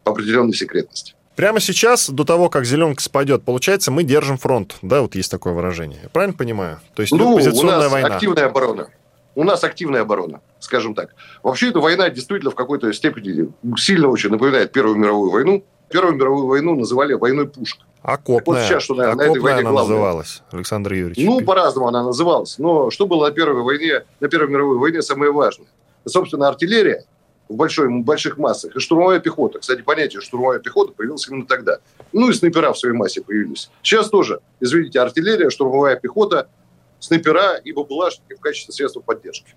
определенной 0.05 0.55
секретности. 0.55 1.15
Прямо 1.37 1.61
сейчас, 1.61 2.11
до 2.11 2.25
того, 2.25 2.51
как 2.51 2.65
зеленка 2.65 3.03
спадет, 3.03 3.43
получается, 3.43 3.91
мы 3.91 4.03
держим 4.03 4.37
фронт. 4.37 4.77
Да, 4.83 5.01
вот 5.01 5.15
есть 5.15 5.31
такое 5.31 5.55
выражение. 5.55 5.99
Я 6.03 6.09
правильно 6.11 6.37
понимаю? 6.37 6.81
То 6.95 7.03
есть 7.03 7.13
ну, 7.13 7.37
позиционная 7.37 7.79
у 7.79 7.81
нас 7.81 7.93
война. 7.93 8.09
активная 8.09 8.47
оборона. 8.47 8.89
У 9.35 9.45
нас 9.45 9.65
активная 9.65 10.03
оборона, 10.03 10.41
скажем 10.61 10.95
так. 10.95 11.15
Вообще, 11.43 11.71
эта 11.71 11.81
война 11.81 12.11
действительно 12.11 12.51
в 12.51 12.55
какой-то 12.55 12.93
степени 12.93 13.51
сильно 13.79 14.09
очень 14.09 14.29
напоминает 14.29 14.73
Первую 14.73 14.97
мировую 14.99 15.31
войну. 15.31 15.65
Первую 15.89 16.17
мировую 16.17 16.47
войну 16.47 16.75
называли 16.75 17.15
войной 17.15 17.49
пушек. 17.49 17.81
Окопная. 18.03 18.61
Вот 18.61 18.67
сейчас, 18.67 18.83
что, 18.83 18.95
Окопная 18.95 19.15
на 19.15 19.31
этой 19.31 19.41
войне 19.41 19.61
она 19.61 19.71
главное. 19.71 19.97
называлась, 19.97 20.43
Александр 20.51 20.93
Юрьевич. 20.93 21.25
Ну, 21.25 21.41
по-разному 21.41 21.89
она 21.89 22.03
называлась. 22.03 22.59
Но 22.59 22.91
что 22.91 23.07
было 23.07 23.29
на 23.29 23.33
Первой 23.33 23.63
войне, 23.63 24.05
на 24.21 24.29
Первой 24.29 24.49
мировой 24.49 24.77
войне 24.77 25.01
самое 25.01 25.33
важное? 25.33 25.69
Собственно, 26.05 26.49
артиллерия 26.49 27.05
в 27.53 27.57
большой, 27.57 27.89
больших 28.03 28.39
массах. 28.39 28.75
И 28.75 28.81
штурмовая 28.81 29.21
пехота. 29.21 29.59
Кстати, 29.59 29.83
понятие 29.83 30.21
штурмовая 30.21 30.59
пехота 30.59 30.93
появилось 30.93 31.29
именно 31.29 31.47
тогда. 31.47 31.79
Ну 32.13 32.31
и 32.31 32.33
снайпера 32.33 32.73
в 32.73 32.79
своей 32.79 32.97
массе 32.97 33.23
появились. 33.23 33.71
Сейчас 33.83 34.09
тоже, 34.09 34.41
извините, 34.61 35.01
артиллерия, 35.01 35.51
штурмовая 35.51 35.97
пехота, 35.97 36.49
снайпера 36.99 37.57
и 37.57 37.73
бабулашники 37.73 38.35
в 38.35 38.41
качестве 38.41 38.73
средства 38.73 39.01
поддержки. 39.01 39.55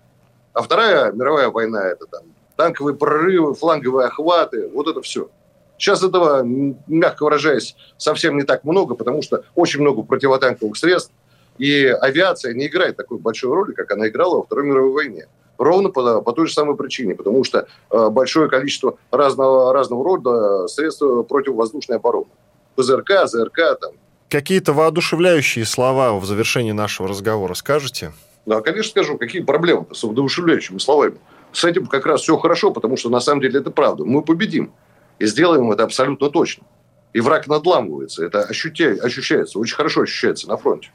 А 0.54 0.62
Вторая 0.62 1.12
мировая 1.12 1.50
война– 1.50 1.84
это 1.90 2.06
там 2.06 2.24
танковые 2.56 2.96
прорывы, 2.96 3.54
фланговые 3.54 4.08
охваты, 4.08 4.70
вот 4.70 4.88
это 4.88 5.02
все. 5.02 5.30
Сейчас 5.78 6.04
этого, 6.04 6.42
мягко 6.44 7.24
выражаясь, 7.24 7.76
совсем 7.98 8.38
не 8.38 8.44
так 8.44 8.64
много, 8.64 8.96
потому 8.96 9.22
что 9.22 9.44
очень 9.56 9.82
много 9.82 10.04
противотанковых 10.04 10.78
средств, 10.78 11.12
и 11.58 11.86
авиация 11.86 12.54
не 12.54 12.68
играет 12.68 12.96
такой 12.96 13.18
большой 13.18 13.54
роли, 13.54 13.74
как 13.74 13.92
она 13.92 14.08
играла 14.08 14.38
во 14.38 14.44
Второй 14.44 14.66
мировой 14.66 14.92
войне. 14.92 15.28
Ровно 15.58 15.90
по, 15.90 16.22
по 16.22 16.34
той 16.34 16.48
же 16.48 16.54
самой 16.54 16.76
причине, 16.76 17.16
потому 17.16 17.44
что 17.44 17.68
э, 17.92 18.10
большое 18.10 18.50
количество 18.50 18.98
разного, 19.12 19.74
разного 19.74 20.04
рода 20.04 20.68
средств 20.68 21.04
противовоздушной 21.28 21.98
обороны. 21.98 22.28
ПЗРК, 22.76 23.26
ЗРК. 23.26 23.80
Там. 23.80 23.92
Какие-то 24.30 24.74
воодушевляющие 24.74 25.66
слова 25.66 26.14
в 26.20 26.26
завершении 26.26 26.74
нашего 26.74 27.08
разговора 27.08 27.54
скажете? 27.54 28.12
Да, 28.46 28.62
конечно, 28.62 28.92
скажу. 28.92 29.18
Какие 29.18 29.42
проблемы 29.42 29.86
с 29.94 30.04
воодушевляющими 30.04 30.78
словами? 30.78 31.16
С 31.52 31.64
этим 31.64 31.86
как 31.86 32.06
раз 32.06 32.22
все 32.22 32.38
хорошо, 32.38 32.72
потому 32.72 32.98
что 32.98 33.10
на 33.10 33.20
самом 33.20 33.42
деле 33.42 33.60
это 33.60 33.72
правда. 33.72 34.04
Мы 34.04 34.22
победим. 34.22 34.74
И 35.20 35.26
сделаем 35.26 35.72
это 35.72 35.84
абсолютно 35.84 36.30
точно. 36.30 36.66
И 37.14 37.22
враг 37.22 37.48
надламывается. 37.48 38.26
Это 38.26 38.42
ощущается, 38.42 39.58
очень 39.58 39.76
хорошо 39.76 40.02
ощущается 40.02 40.50
на 40.50 40.58
фронте. 40.58 40.90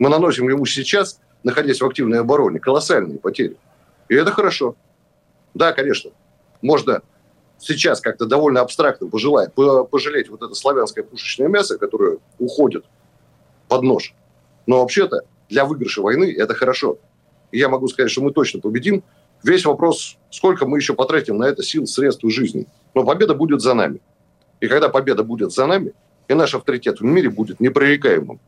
Мы 0.00 0.08
наносим 0.08 0.48
ему 0.48 0.66
сейчас, 0.66 1.20
находясь 1.44 1.80
в 1.80 1.86
активной 1.86 2.18
обороне, 2.18 2.58
колоссальные 2.58 3.18
потери. 3.18 3.56
И 4.10 4.14
это 4.16 4.32
хорошо. 4.32 4.74
Да, 5.54 5.72
конечно, 5.72 6.10
можно 6.62 7.00
сейчас 7.58 8.00
как-то 8.00 8.26
довольно 8.26 8.60
абстрактно 8.60 9.08
пожелать, 9.08 9.54
пожалеть 9.54 10.28
вот 10.28 10.42
это 10.42 10.52
славянское 10.54 11.04
пушечное 11.04 11.46
мясо, 11.46 11.78
которое 11.78 12.18
уходит 12.38 12.84
под 13.68 13.82
нож. 13.82 14.12
Но 14.66 14.80
вообще-то 14.80 15.22
для 15.48 15.64
выигрыша 15.64 16.02
войны 16.02 16.34
это 16.36 16.54
хорошо. 16.54 16.98
И 17.52 17.58
я 17.58 17.68
могу 17.68 17.86
сказать, 17.86 18.10
что 18.10 18.20
мы 18.20 18.32
точно 18.32 18.60
победим. 18.60 19.04
Весь 19.44 19.64
вопрос, 19.64 20.16
сколько 20.30 20.66
мы 20.66 20.78
еще 20.78 20.94
потратим 20.94 21.38
на 21.38 21.44
это 21.44 21.62
сил, 21.62 21.86
средств 21.86 22.24
и 22.24 22.30
жизни. 22.30 22.66
Но 22.94 23.04
победа 23.04 23.34
будет 23.34 23.60
за 23.60 23.74
нами. 23.74 24.00
И 24.58 24.66
когда 24.66 24.88
победа 24.88 25.22
будет 25.22 25.52
за 25.52 25.66
нами, 25.66 25.94
и 26.26 26.34
наш 26.34 26.52
авторитет 26.52 26.98
в 26.98 27.04
мире 27.04 27.30
будет 27.30 27.60
непререкаемым, 27.60 28.40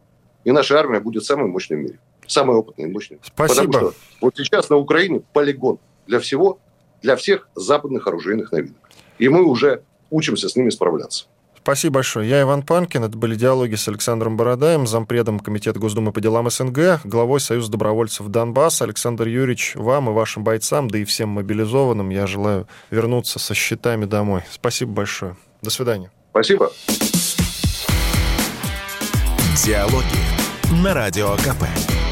и 0.43 0.51
наша 0.51 0.77
армия 0.77 0.99
будет 0.99 1.25
самой 1.25 1.47
мощной 1.47 1.79
в 1.79 1.83
мире 1.83 1.99
самый 2.27 2.57
опытный 2.57 2.87
и 2.87 2.89
мощный. 2.89 3.19
Спасибо. 3.23 3.67
Потому 3.67 3.91
что 3.91 4.01
вот 4.21 4.37
сейчас 4.37 4.71
на 4.71 4.77
Украине 4.77 5.23
полигон 5.33 5.79
для 6.07 6.21
всего, 6.21 6.59
для 7.03 7.17
всех 7.17 7.49
западных 7.55 8.07
оружейных 8.07 8.53
новинок. 8.53 8.91
И 9.19 9.29
мы 9.29 9.45
уже 9.45 9.83
учимся 10.11 10.49
с 10.49 10.57
ними 10.57 10.71
справляться. 10.71 11.27
Спасибо 11.63 11.95
большое. 11.95 12.29
Я 12.29 12.43
Иван 12.43 12.63
Панкин. 12.63 13.05
Это 13.05 13.17
были 13.17 13.37
диалоги 13.37 13.77
с 13.77 13.87
Александром 13.87 14.37
Бородаем, 14.37 14.89
зампредом 14.89 15.39
Комитета 15.39 15.79
Госдумы 15.79 16.13
по 16.13 16.21
делам 16.21 16.51
СНГ, 16.51 17.03
главой 17.05 17.39
Союза 17.39 17.71
добровольцев 17.71 18.27
Донбасс. 18.27 18.83
Александр 18.83 19.29
Юрьевич, 19.29 19.77
вам 19.77 20.11
и 20.11 20.13
вашим 20.13 20.43
бойцам, 20.43 20.91
да 20.91 20.99
и 20.99 21.05
всем 21.05 21.29
мобилизованным 21.29 22.11
я 22.11 22.27
желаю 22.27 22.67
вернуться 22.91 23.39
со 23.39 23.55
счетами 23.55 24.07
домой. 24.07 24.43
Спасибо 24.51 24.93
большое. 24.93 25.37
До 25.63 25.71
свидания. 25.71 26.11
Спасибо. 26.31 26.73
Диалоги 29.65 30.83
на 30.83 30.95
Радио 30.95 31.37
КП. 31.37 32.12